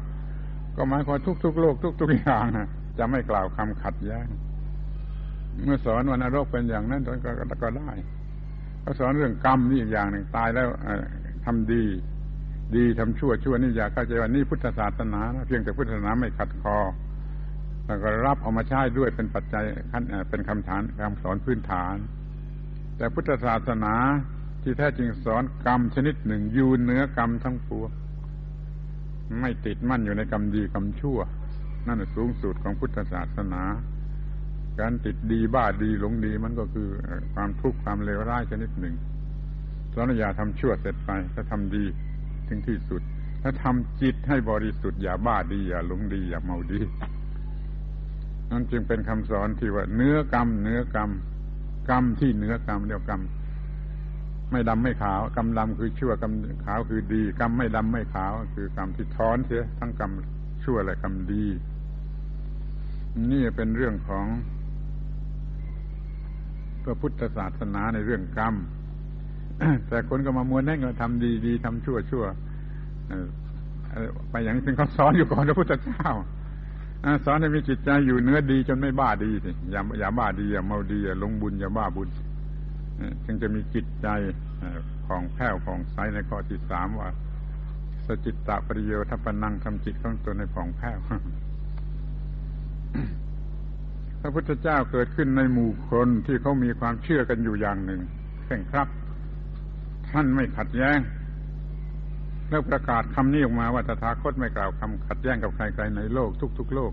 [0.76, 2.46] ก็หมายความทุกๆโลกทุกๆอย่าง
[2.98, 4.26] จะไม่กล่าวคำขัดแย้ง
[5.64, 7.30] เมื่อสอนวันนรกเป็นอย่างนั้นตนก็
[7.62, 7.90] ก็ได้
[8.82, 10.68] เขาสอนเรื่องกรรมนี่อีกอย่างหนึ่งตายแล้ว
[11.44, 11.84] ทำดี
[12.76, 16.78] ดีทำชั่วชั่วนี่อยากเข้าใจว่านี่พุทธศาสนาเพียงแต่พุทธศาสนาไม่ขัดคอ
[17.86, 19.64] แล้วก็รับเอามาใช้ด้วยเป็นปัจจัย
[20.28, 21.96] เป็นคำฐานคำสอนพื้นฐาน
[22.96, 23.94] แต่พุทธศาสนา
[24.62, 27.90] ที่แท้จริงสอนกรรมชนิดหนึ่งยูเนื้อกรรมทั้งปวง
[29.40, 31.18] ไม่ติดมั่นอยู่ในกรรมดีกรรมชั่ว
[31.86, 33.62] นั่นสูงสุดของพุทธศาสนา
[34.80, 36.88] การติดดีบ้าดีหลงดีมันก็คือ
[37.34, 38.94] ความทุกข์ความเลวร้ายชนิดหนึ่ง
[39.92, 41.84] สอนอย่าทำชั่วเสร็จไปถ้าทำดี
[42.48, 43.02] ถึงที่สุด
[43.42, 46.80] ถ้าทำจิตให้บริสุทธิ์อย่าบ้าดี อย่าหลงดี อย่าเมาดี
[48.50, 51.10] นั่นจึงเป็นคำสอนที่ว่า เนื้อกรรม เนื้อกรรม
[51.90, 53.20] กรรมที่เนื้อกรรมเดียวกรรม
[54.52, 56.32] ไม่ดำไม่ขาวกรรมดำคือชั่วกรรม
[56.64, 60.10] ขาวคือดีกรรมไม่ดำไม่ขาว คือกรรมที่ทอนเสียทั้งกรรม
[60.64, 61.44] ชั่วและกรรมดี
[63.30, 64.26] นี่เป็นเรื่องของ
[66.88, 68.54] พื่อพุทธศาสนาในเรื่องกรรม
[69.88, 72.24] แต่คนก็มามัวแน่งก็ทำดีดีทำชั่วชั่ว
[74.30, 76.10] ไปอย่างซึ่งเขาสอนอยู่ก่อนพระพุทธเจ้า
[77.24, 82.08] สอนให้มีจิตใจอยู่เนื้อดีจนไม่บ้าดีสิอย่าอย่าบ้าดีอย่าเมาดีอย่าลงบุญอย่าบ้าบุญ
[83.24, 84.08] จึงจะมีจิตใจ
[85.06, 87.08] ของแผ้วของใสในข้อที่สามว่า
[88.06, 90.98] สจิตตะปริโยทัปนังทำจิตของตนในผ่องแผ้ว
[94.20, 98.00] พระพุทธเจ้าเกิดขึ้นในหมู่คนที่เขามีความเชื่อกันอยู่อย่างหนึ่ง
[98.44, 98.88] เข่งครับ
[100.10, 100.98] ท่านไม่ขัดแย้ง
[102.48, 106.92] แล้วประกาศคำนี้ออกมาว่าตถาคตไม่กล่าวคำขัดแย้งกับใครๆในโลกทุก ๆ โลก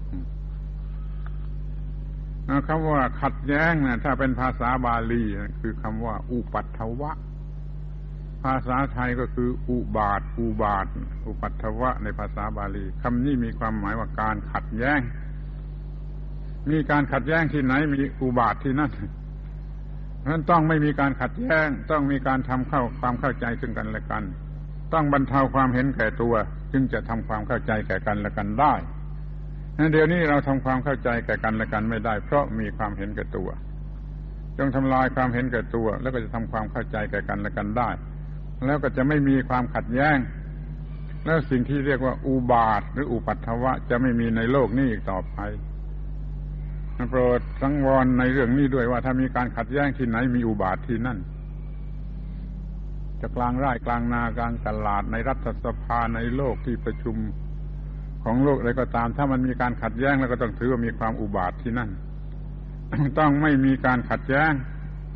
[2.68, 5.24] คำว่าขัดแย้งนะถ้าเป็นภาษาบาลี
[5.62, 7.12] คือคำว่า อุปัตถวะ
[8.44, 10.88] ภาษาไทยก็คือ อุบาท อุบาท
[11.28, 15.00] อุปัตถวะ ในภาษาบาลีคำนี้มีความหมายว่าการขัดแย้ง
[16.72, 18.92] มีการขัดแย้งที่ไหนมีอุบาทที่นั่น
[20.28, 24.24] นั้นต้องไม่มีการขัดแย้ง ต้องมีการทำเข้าความเข้าใจซึ่งกันและกัน
[24.94, 26.34] ต้องบรรเทาความเห็นแก่ตัว
[26.74, 28.74] จึงจะทำความเข้าใจแก่กันและกันได้
[29.92, 33.50] เดี๋ยวนี้เราทำความเข้าใจแก่กันและกันไม่ได้ เพราะมีความเห็นแก่ตัว
[34.58, 37.90] จงทำลายความเห็นแก่ตัว แล้วก็จะทำความเข้าใจแก่กันและกันได้
[38.66, 40.18] แล้วก็จะไม่มีความขัดแย้ง
[41.26, 45.38] แล้วสิ่งที่เรียกว่าอุบาทหรืออุปัตถวะจะไม่มีในโลกนี้อีกต่อไป
[47.10, 51.18] โปรดสังวรในเรื่องนี้ด้วยว่าถ้ามีการขัดแย้งที่ไหนมีอุบาทที่นั่น
[53.22, 57.18] จะกลางไร่กลางนากลางตลาดในรัฐสภาในโลกที่ประชุม
[58.24, 61.90] ของโลกอะไรก็ตาม ถ้ามันมีการขัดแย้งแล้วก็ต้องถือว่ามีความอุบาทที่นั่น
[63.20, 64.52] ต้องไม่มีการขัดแย้ง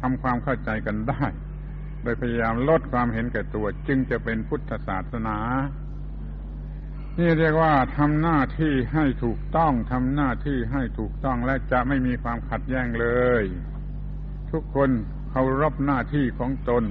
[0.02, 1.24] ทำความเข้าใจกันได้
[2.04, 5.38] โดยพยายามลดความเห็นแก่ตัว จึงจะเป็นพุทธศาสนา
[7.22, 13.08] นี่เรียกว่าทำหน้าที่ให้ถูกต้องทำหน้าที่ให้ถูกต้องและจะไม่มีความขัดแย้งเล
[13.42, 13.44] ย
[14.52, 14.90] ทุกคน
[15.30, 16.84] เคารพหน้าที่ของตน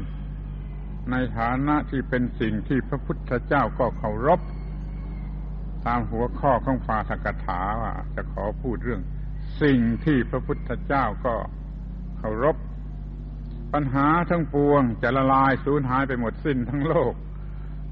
[1.11, 4.41] ในฐานะที่เป็นสิ่งที่พระพุทธเจ้าก็เคารพ
[5.87, 9.03] ตามหัวข้อของฟาทกถาว่าจะขอพูดเรื่อง
[9.63, 11.35] สิ่งที่พระพุทธเจ้าก็
[12.19, 12.57] เคารพ
[13.73, 17.15] ปัญหาทั้งปวงจะละลายสูญหายไปหมดสิ้นทั้งโลก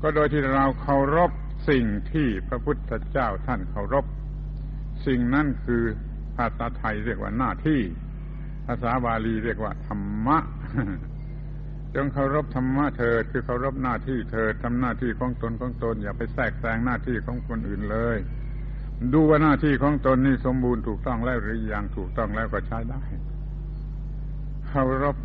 [0.02, 1.32] ก็โดยที่เราเคารพ
[1.68, 4.04] สิ่งที่พระพุทธเจ้าท่านเคารพ
[5.06, 5.82] สิ่งนั้นคือ
[6.36, 7.80] ภาษาไทยเรียกว่าหน้าที่
[8.66, 10.38] ภาษาบาลีเรียกว่าธรรมะ
[11.94, 18.18] จงเคารพธรรมะเถิด คือเคารพหน้าที่เถิดทำหน้าที่ของตนของตน อย่าไปแทรกแซงหน้าที่ของคนอื่นเลย
[19.12, 23.02] ดูว่าหน้าที่ของตนนี่สมบูรณ์ถูกต้องแล้วหรือยังถูกต้องแล้วก็ใช้ได้
[24.68, 25.16] เคารพ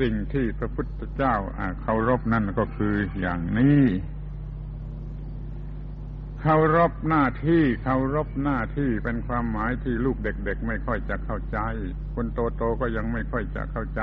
[0.00, 1.34] สิ่งที่พระพุทธเจ้า
[1.82, 3.82] เคารพนั่นก็คืออย่างนี้
[6.44, 11.58] เคารพหน้าที่เคารพหน้าที่เป็นความหมายที่ลูกเด็กๆ ไม่ค่อยจะเข้าใจ
[12.14, 14.02] คนโตๆก็ยังไม่ค่อยจะเข้าใจ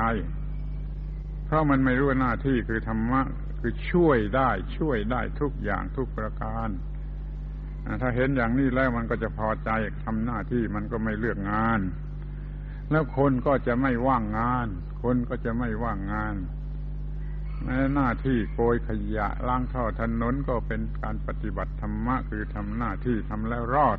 [1.46, 3.22] เพราะมันไม่รู้หน้าที่คือธรรมะ
[3.60, 6.68] คือช่วยได้ช่วยได้ทุกอย่างทุกประการ
[8.02, 9.70] ถ้าเห็นอย่างนี้แล้วมันก็จะพอใจ
[10.04, 11.80] ทำหน้าที่มันก็ไม่เลือกงาน
[12.90, 14.66] แล้วคนก็จะไม่ว่างงาน
[15.02, 16.34] คนก็จะไม่ว่างงาน
[17.94, 23.98] หน้าที่โกยขยะล้างท่อถนนก็เป็นการปฏิบัติธรรมะคือทำหน้าที่ทำแล้วรอด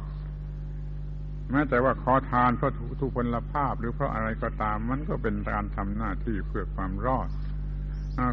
[1.51, 7.29] แม้แต่ว่าขอทานเพราะทุกพลภาพหรือเพราะอะไรก็ตามมันก็เป็นการทำหน้าที่เพื่อความรอด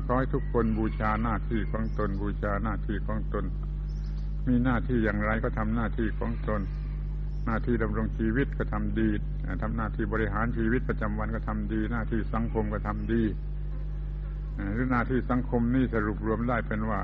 [0.06, 3.44] ขอให้ทุกคนบูชาหน้าที่ของตนบูชาหน้าที่ของตน
[4.48, 6.60] มีหน้าที่อย่างไรก็ทำหน้าที่ของตน
[7.46, 9.10] หน้าที่ดำรงชีวิตก็ทำดี
[9.62, 13.22] ทำหน้าที่บริหารชีวิตประจำวันก็ทำดี หน้าที่สังคมก็ทำดี
[14.72, 17.00] หรือหน้าที่สังคมนี่สรุปรวมได้เป็นว่า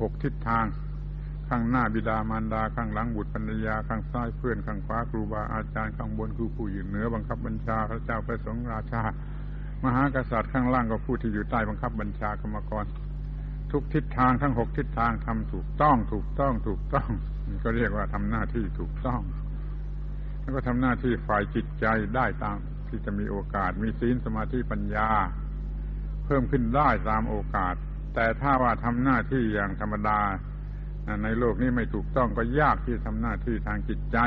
[0.00, 0.64] หกทิศทาง
[1.48, 9.02] ข้างหน้าบิดามารดา ข้างหลังบุตรภรรยา ข้างซ้ายเพื่อน ข้างขวาครูบาอาจารย์ ข้างบนคือผู้อยู่เหนือบังคับบัญชาพระเจ้าพระสงฆ์ราชา
[9.84, 12.84] มหากษัตริย์ข้างล่างก็ผู้ที่อยู่ใต้บังคับบัญชากรรมกร
[13.72, 17.08] ทุกทิศทางทั้งหกทิศทางทำถูกต้อง ถูกต้องถูกต้อง
[17.64, 19.20] ก็เรียกว่าทำหน้าที่ถูกต้อง
[20.40, 22.58] แล้วก็ทำหน้าที่ฝ่ายจิตใจได้ตาม
[22.88, 25.08] ที่จะมีโอกาสมีศีลสมาธิปัญญา
[26.30, 27.74] พิ่มขึ้นได้ตามโอกาส
[28.14, 30.20] แต่ถ้าว่าทำหน้าที่อย่างธรรมดา
[31.24, 34.18] ในโลกนี้ไม่ถูกต้องก็ยากที่ทำหน้าที่ทางจิตใจ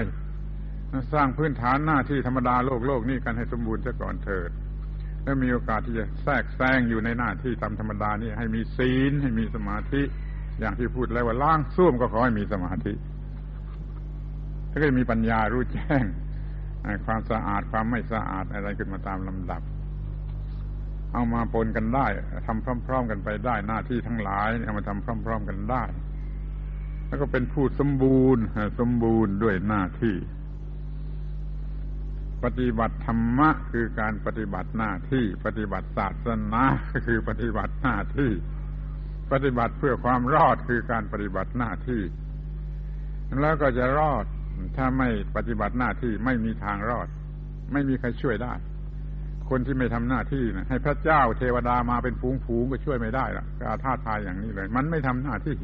[1.14, 4.50] สร้างพื้นฐานหน้าที่ธรรมดาโลกโลกนี้กันให้สมบูรณ์ซะก่อนเถิด
[5.24, 10.02] แล้วมีโอกาสที่จะแทรกแซงอยู่ในหน้าที่ตามธรรมดานี่ให้มีศีลให้มีสมาธิ
[10.60, 12.94] อย่างที่พูดแล้วว่าล้างส้วมก็ขอให้มีสมาธิ
[14.72, 16.04] ถ้าก็มีปัญญารู้แจ้ง
[17.06, 19.62] ความสะอาดความไม่สะอาดอะไรขึ้นมาตามลำดับ
[21.14, 22.08] เอามาปนกันได้
[22.48, 25.84] ทำพร้อม ๆ กันไปได้หน้าที่ทั้งหลายเอามาทำพร้อม ๆ กันได้
[27.08, 28.44] แล้วก็เป็นผู้สมบูรณ์
[28.80, 30.16] สมบูรณ์ด้วยหน้าที่
[32.44, 36.64] ปฏิบัติธรรมะคือการปฏิบัติหน้าที่ ปฏิบัติศาสนา
[37.08, 38.32] คือปฏิบัติหน้าที่
[39.32, 42.02] ปฏิบัติเพื่อความรอดคือการปฏิบัติหน้าที่
[43.42, 44.26] แล้วก็จะรอด
[44.78, 47.08] ถ้าไม่ปฏิบัติหน้าที่ไม่มีทางรอด
[47.74, 48.54] ไม่มีใครช่วยได้
[49.50, 55.56] คนที่ไม่ทำหน้าที่นะให้พระเจ้าเทวดามาเป็นฝูงๆก็ช่วยไม่ได้ละก็อาท่าทายอย่างนี้เลย มันไม่ทำหน้าที่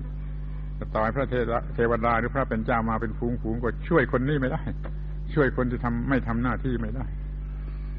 [0.95, 1.27] ต่อยพระ
[1.75, 4.63] เทวดาหรือพระเป็นเจ้ามาเป็นฝูงๆก็ช่วยคนนี้ไม่ได้
[5.33, 7.05] ช่วยคนที่ทำไม่ทำหน้าที่ไม่ได้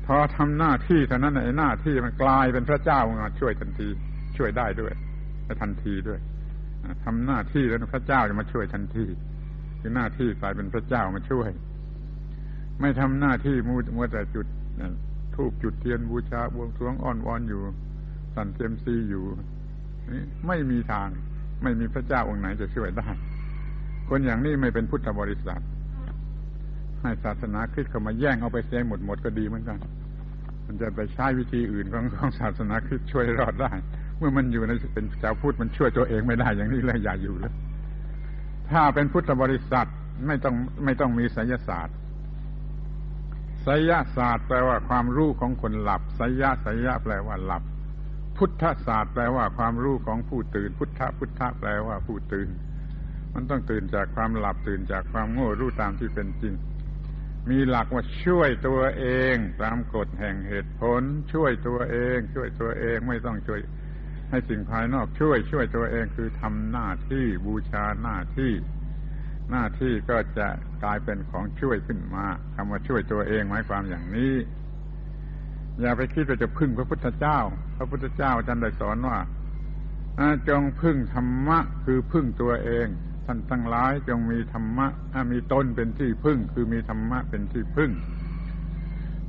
[0.06, 3.88] พอทำหน้าที่เท่านั้นไอ้หน้าที่มันกลายเป็นพระเจ้ามาช่วยทันที
[4.36, 4.92] ช่วยได้ด้วย
[5.44, 6.20] และทันทีด้วย
[7.04, 9.06] ทำหน้าที่แล้วพระเจ้าจะมาช่วยทันที
[9.80, 11.48] คือหน้าที่กลายเป็นพระเจ้ามาช่วย
[12.80, 14.46] ไม่ทำหน้าที่มูมัวแต่จุด
[15.40, 17.60] ทูบจุดเทียนบูชาบวงสรวงอ้อนวอนอยู่
[18.34, 19.24] สั่นเซมซีอยู่
[20.12, 21.08] นี่ไม่มีทาง
[21.62, 23.08] ไม่มีพระเจ้าองค์ไหนจะช่วยได้
[24.08, 25.62] คนอย่างนี้ไม่เป็นพุทธบริษัท
[27.00, 29.78] ให้ศาสนาคริสต์เข้ามาแย่งเอาไปเสียหมดหมดก็ดีเหมือนกัน
[30.66, 33.70] มันจะไปใช้วิธีอื่นของของศาสนาคริสต์ช่วยรอดได้
[34.18, 37.52] เมื่อมันอยู่ในเป็นชาวพุทธมันช่วยตัวเองไม่ได้อย่างนี้เลยอย่าอยู่เลย
[38.70, 39.86] ถ้าเป็นพุทธบริษัท
[40.26, 41.96] ไม่ต้องไม่ต้องมีไสยศาสตร์
[43.62, 47.62] ไสยศาสตร์แปลว่าความรู้ของคนหลับไสยะไสยะแปลว่าหลับ
[48.36, 52.48] พุทธศาสตร์แปลว่าความรู้ของผู้ตื่น พุทธพุทธแปลว่าผู้ตื่น
[53.34, 56.54] มันต้องตื่นจากความหลับตื่นจากความโง่รู้ตามที่เป็นจริง
[57.50, 61.02] มีหลักว่าช่วยตัวเอง ตามกฎแห่งเหตุผล
[61.32, 63.60] ช่วยตัวเอง ช่วยตัวเองไม่ต้องช่วย
[64.30, 68.52] ให้สิ่งภายนอกช่วย ช่วยตัวเองคือทำหน้าที่บูชาหน้าที่
[69.50, 70.46] หน้าที่ก็จะ
[70.84, 72.24] กลายเป็นของช่วยขึ้นมา
[72.54, 74.34] คำว่าช่วยตัวเองหมายความอย่างนี้
[75.80, 77.38] อย่าไปคิดว่าจะพึ่งพระพุทธเจ้า
[77.76, 79.18] พระพุทธเจ้าท่านได้สอนว่า
[80.48, 82.86] จงพึ่งธรรมะ คือพึ่งตัวเอง
[83.26, 84.86] ท่านทั้งหลายจงมีธรรมะ
[85.32, 87.90] มีตนเป็นที่พึ่ง คือมีธรรมะเป็นที่พึ่ง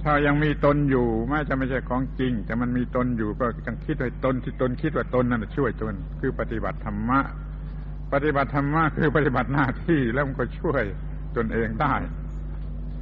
[0.03, 7.19] ถ้ายังมีตนอยู่แม้จะไม่ใช่ของจริง แต่มันมีตนอยู่ก็จังคิดว่าตนที่ตนคิดว่าตนนั่นช่วยตนคือปฏิบัติธรรมะ
[8.13, 10.83] ปฏิบัติธรรมะคือปฏิบัติหน้าที่แล้วมันก็ช่วย
[11.35, 11.95] ตนเองได้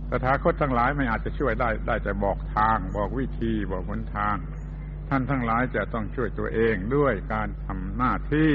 [0.09, 4.35] ตถาคตทั้งหลายไม่อาจจะช่วยได้ ได้แต่บอกทาง บอกวิธี บอกหนทาง
[5.09, 8.53] ท่านทั้งหลายจะต้องช่วยตัวเองด้วยการทำหน้าที่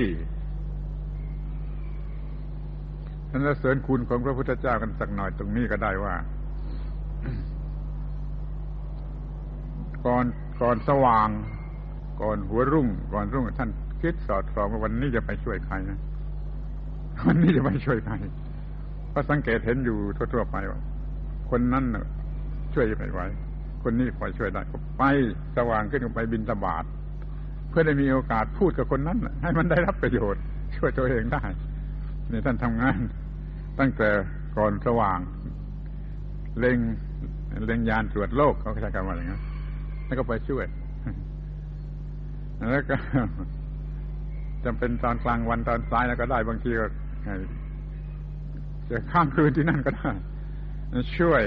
[3.31, 6.15] ท่านเสริญคุณของพระพุทธเจ้ากันสักหน่อยตรงนี้ก็ได้ว่า
[10.07, 10.25] ก่อน
[10.63, 11.29] ก่อนสว่าง
[12.23, 15.99] ก่อนหัวรุ่ง ก่อนรุ่งท่านคิดสอดส่องว่าวันนี้จะไปช่วยใครนะ
[17.27, 18.15] วันนี้จะไปช่วยใคร
[19.13, 20.81] ก็สังเกตเห็นอยู่ทั่วๆไปว่า
[21.51, 21.85] คนนั้น
[22.75, 23.21] ช่วยไม่ไหว
[23.83, 25.03] คนนี้พอช่วยได้ก็ไป
[25.57, 26.85] สว่างขึ้นไปบินตบาท
[27.69, 30.43] เพื่อได้มีโอกาสพูดกับคนนั้นให้มันได้รับประโยชน์
[30.77, 31.43] ช่วยตัวเองได้
[32.31, 32.99] นี่ท่านทำงาน
[33.79, 34.09] ตั้งแต่
[34.57, 35.19] ก่อนสว่าง
[36.59, 36.79] เล็ง
[37.67, 39.43] เล็งยานตรวจโลกเขาใช้คำว่าอย่างนั้น
[40.07, 40.67] แล้วก็ไปช่วย
[42.73, 42.97] แล้วก็
[44.65, 46.87] จำเป็นตอนกลางวันตอนสายแล้วก็ได้บางทีก็
[48.91, 50.13] จะข้ามคืนที่นั่นก็ได้
[51.19, 51.43] ช่วย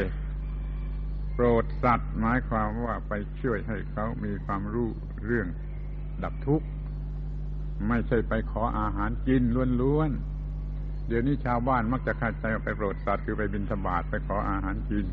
[1.33, 4.89] โปรดสัตว์หมายความว่าไปช่วยให้เขามีความรู้
[5.25, 5.47] เรื่อง
[6.23, 6.67] ดับทุกข์
[7.87, 9.43] ไม่ใช่ไปขออาหารกิน
[9.81, 15.05] ล้วนๆ เดี๋ยวนี้ชาวบ้านมักจะคาดใจไปโปรดสัตว์คือไปบินธบาตไปขออาหารกิน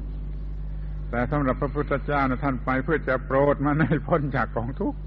[1.11, 4.99] แต่สำหรับพระพุทธเจ้านะท่านไปเพื่อจะโปรดมันให้พ้นจากกองทุกข์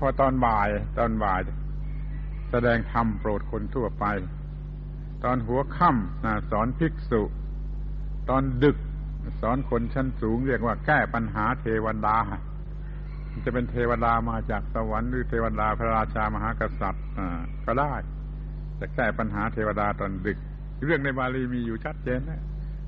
[0.00, 0.68] พอตอนบ่าย
[0.98, 1.40] ตอนบ่าย
[2.50, 4.04] แสดงธรรมโปรดคนทั่วไป
[5.24, 7.22] ตอนหัวค่ำสอนภิกษุ
[8.30, 8.76] ตอนดึก
[9.40, 12.16] สอนคนชั้นสูง เรียกว่าแก้ปัญหาเทวดา
[13.44, 17.04] จะเป็นเทวดามาจากสวรรค์หรือเทวดาพระราชามหากษัตริย์
[17.66, 17.92] ก็ได้
[18.80, 20.38] จะแก้ปัญหาเทวดาตอนดึก
[20.84, 22.42] เรื่องในบาลีมีอยู่ชัดเจนนะ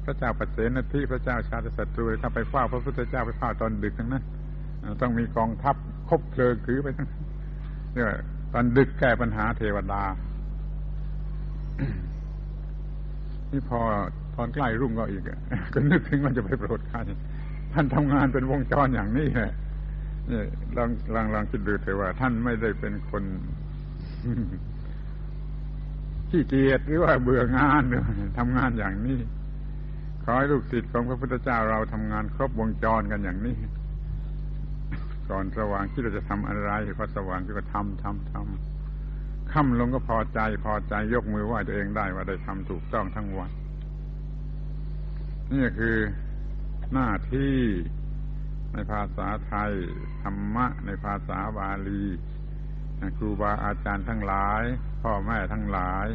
[0.05, 4.25] พระเจ้าปัจเจนที่พระเจ้าชาติศัตรูถ้าไปเฝ้าพระพุทธเจ้าไปเฝ้าตอนดึกทั้งนั้น
[5.01, 5.77] ต้องมีกองทัพ
[6.09, 7.09] คบเพลิงถือไปทั้ง
[7.95, 8.07] เนี่ย
[8.53, 10.03] ตอนดึกแก้ปัญหาเทวดา
[13.51, 13.81] นี่พอ
[14.35, 15.25] ตอนใกล้รุ่งก็อีก
[15.73, 16.99] ก็นึกถึงว่าจะไปโปรดใคร
[17.73, 19.53] ท่านทำงานเป็นวงจรอย่างนี้แหละ
[20.31, 20.43] นี่
[20.77, 23.23] ลองลองลองคิดดูเถอะว่า ท่านไม่ได้เป็นคน
[26.31, 27.83] ขี้เกียจหรือว่าเบื่องาน
[28.39, 29.19] ทำงานอย่างนี้
[30.23, 33.57] ขอให้ลูกศิษย์ของพระพุทธเจ้าเราทำงานครบวงจรกันอย่างนี้
[35.31, 43.51] ก่อนสว่างที่เราจะทำอะไรพอสว่างก็ทำทำทำค่ำลงก็พอใจพอใจยกมือไหว้ตัวเองได้ว่าได้ทำถูกต้องทั้งวัน
[45.53, 45.97] นี่คือ
[46.93, 47.57] หน้าที่
[48.72, 49.72] ในภาษาไทย
[50.22, 52.05] ธรรมะ ในภาษาบาลี
[53.18, 54.62] ครูบาอาจารย์ทั้งหลาย
[55.03, 56.07] พ่อแม่ทั้งหลาย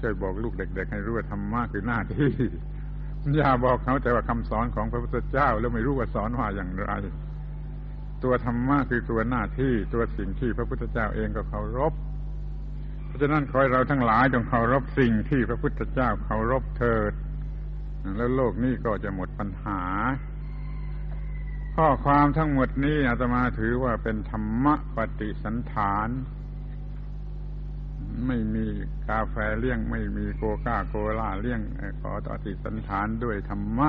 [0.00, 2.32] ช่วยบอกลูกเด็ก ๆ ให้รู้ว่าธรรมะคือหน้าที่
[3.36, 6.92] อย่าบอกเขาแต่ว่าคำสอนของพระพุทธเจ้าแล้วไม่รู้ว่าสอนว่าอย่างไร
[8.24, 11.92] ตัวธรรมะคือตัวหน้าที่ตัวสิ่งที่พระพุทธเจ้าเองก็เคารพ
[13.06, 17.12] เพราะฉะนั้นขอให้เราทั้งหลายจงเคารพสิ่งที่พระพุทธเจ้าเคารพเถิด
[18.16, 19.82] แล้วโลกนี้ก็จะหมดปัญหา
[21.76, 26.08] ข้อความทั้งหมดนี้อาตมาถือว่าเป็นธรรมะปฏิสันฐาน
[28.26, 28.66] ไม่มี
[29.08, 31.60] กาแฟเลี้ยง ไม่มีโกก้าโกล่าเลี้ยง
[32.00, 33.88] ขอปฏิสันฐานด้วยธรรมะ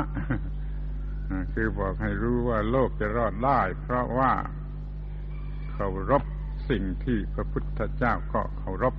[1.54, 4.34] คือบอกให้รู้ว่าโลกจะรอดได้ เพราะว่า
[5.72, 6.24] เคารพ
[6.70, 8.94] สิ่งที่พระพุทธเจ้าก็เคารพ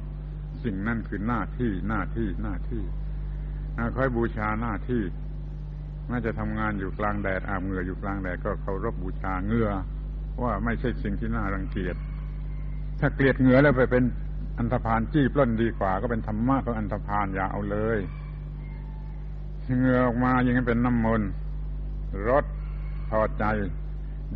[0.64, 2.84] สิ่งนั่นคือหน้าที่หน้าที่หน้าที่
[3.96, 5.02] คอยบูชาหน้าที่
[6.08, 9.70] แม้จะทำงานอยู่กลางแดดอาบเหงื่ออยู่กลางแดดก็เคารพบูชาเหงื่อ
[10.42, 11.96] ว่าไม่ใช่สิ่งที่น่ารังเกียจ
[13.00, 14.04] ถ้าเกลียดเหงื่อแล้วไปเป็น
[14.58, 17.98] อันธพาลจี้ปล้นดีกว่า ก็เป็นธรรมะของอันธพาลอย่าเอาเลย
[19.78, 21.28] เหงื่อออกมาอย่างนั้นเป็นน้ำมนต์
[22.28, 22.44] รส
[23.10, 23.44] พอใจ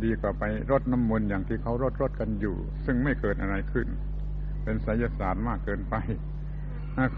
[0.03, 2.55] ดีกว่าไปรดน้ำมนต์อย่างที่เขารดรดกันอยู่
[2.85, 3.87] ซึ่งไม่เกิดอะไรขึ้น
[4.63, 5.95] เป็นไสยศาสตร์มากเกินไป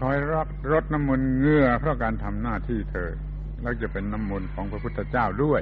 [0.00, 3.10] คอยรักรดน้ำมนต์เงื่อเพราะการทำหน้าที่เธอ
[3.62, 5.60] แล้วจะเป็นน้ำมนต์ของพระพุทธเจ้าด้วย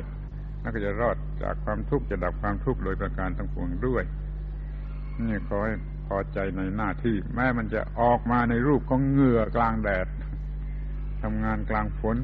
[0.60, 4.04] แล้วก็จะรอดจากความทุกข์จะดับความทุกข์โดยประการทั้งปวงด้วย
[5.20, 5.74] นี่ขอให้
[6.06, 10.06] พอใจในหน้าที่ แม้มันจะออกมาในรูปของเงื่อกลางแดด
[11.22, 12.16] ทำงานกลางฝน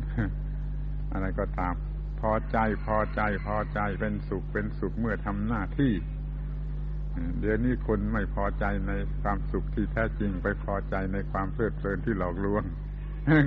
[1.12, 1.74] อะไรก็ตาม
[2.20, 5.92] พอใจพอใจพอใจเป็นสุขเป็นสุขเมื่อทำหน้าที่
[7.40, 8.92] เดี๋ยวนี้คนไม่พอใจใน
[9.22, 12.64] ความสุขที่แท้จริงไปพอใจในความเพลิดเพลินที่หลอกลวง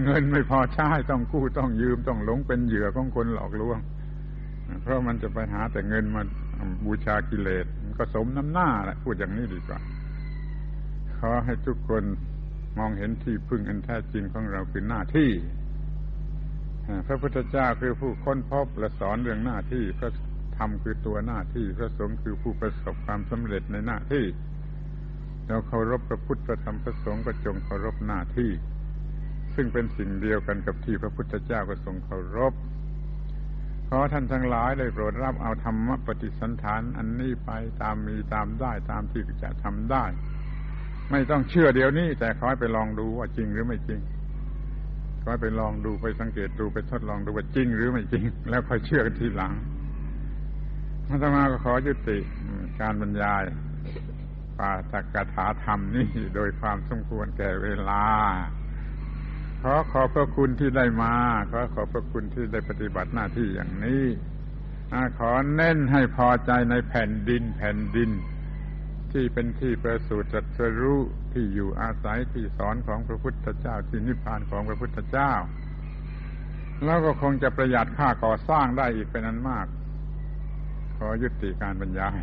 [0.04, 3.78] เงินไม่พอใช้ต้องกู้ต้องยืมต้องหลงเป็นเหยื่อของคนหลอกลวง
[4.82, 6.22] เพราะมันจะไปหาแต่เงินมา
[6.86, 7.66] บูชากิเลส
[7.98, 9.80] ก็สมน้ำหน้าแหละพูดอย่างนี้ดีกว่า
[11.20, 12.04] ขอให้ทุกคน
[12.78, 15.30] มองเห็นที่พึ่งอันแท้จริงของเราคือหน้าที่
[17.08, 20.12] พระพุทธเจ้าคือผู้ค้นพบและสอนเรื่องหน้าที่พระ
[20.58, 24.26] ธรรมคือตัวหน้าที่พระสงฆ์คือผู้ประสบความสำเร็จในหน้าที่
[25.48, 28.52] เราเคารพพระพุทธพระธรรมพระสงฆ์ก็จงเคารพหน้าที่
[29.56, 32.54] ซึ่งเป็นสิ่งเดียวกันกับที่พระพุทธเจ้าก็ทรงเคารพ
[33.90, 40.06] ขอท่านทั้งหลายได้โปรดรับเอาธรรมปฏิสันฐานอันนี้ไปตามมีตามได้ตามที่จะทำได้
[41.12, 44.00] ไม่ต้องเชื่อเดี๋ยวนี้ แต่ขอให้ไปลองดูว่าจริงหรือไม่จริง
[45.30, 49.54] อไปลองดูไปสังเกตดูไปทดลองดูว่าจริงหรือไม่จริง แล้วค่อยเชื่อกันทีหลัง
[51.08, 52.20] อาตมาก็ขอยุติ
[52.80, 53.44] การบรรยาย
[54.58, 58.04] ปาตกถาธรรมนี่โดยความสมควรแก่เวลา
[59.62, 61.14] ขอขอบพระคุณที่ได้มา
[61.52, 64.04] ขอขอบพระคุณที่ได้ปฏิบัติหน้าที่อย่างนี้
[65.20, 68.10] ขอเน้นให้พอใจในแผ่นดินแผ่นดิน
[69.14, 71.00] ที่เป็นที่ประสูติจัตรู้
[71.34, 75.34] ที่อยู่อาศัยที่สอนของพระพุทธเจ้าที่นิพพานของพระพุทธเจ้า
[76.86, 79.68] แล้วก็คงจะประหยัดค่าก่อสร้างได้อีกเป็นอันมาก
[80.98, 82.20] ขอยุติการบรรยาย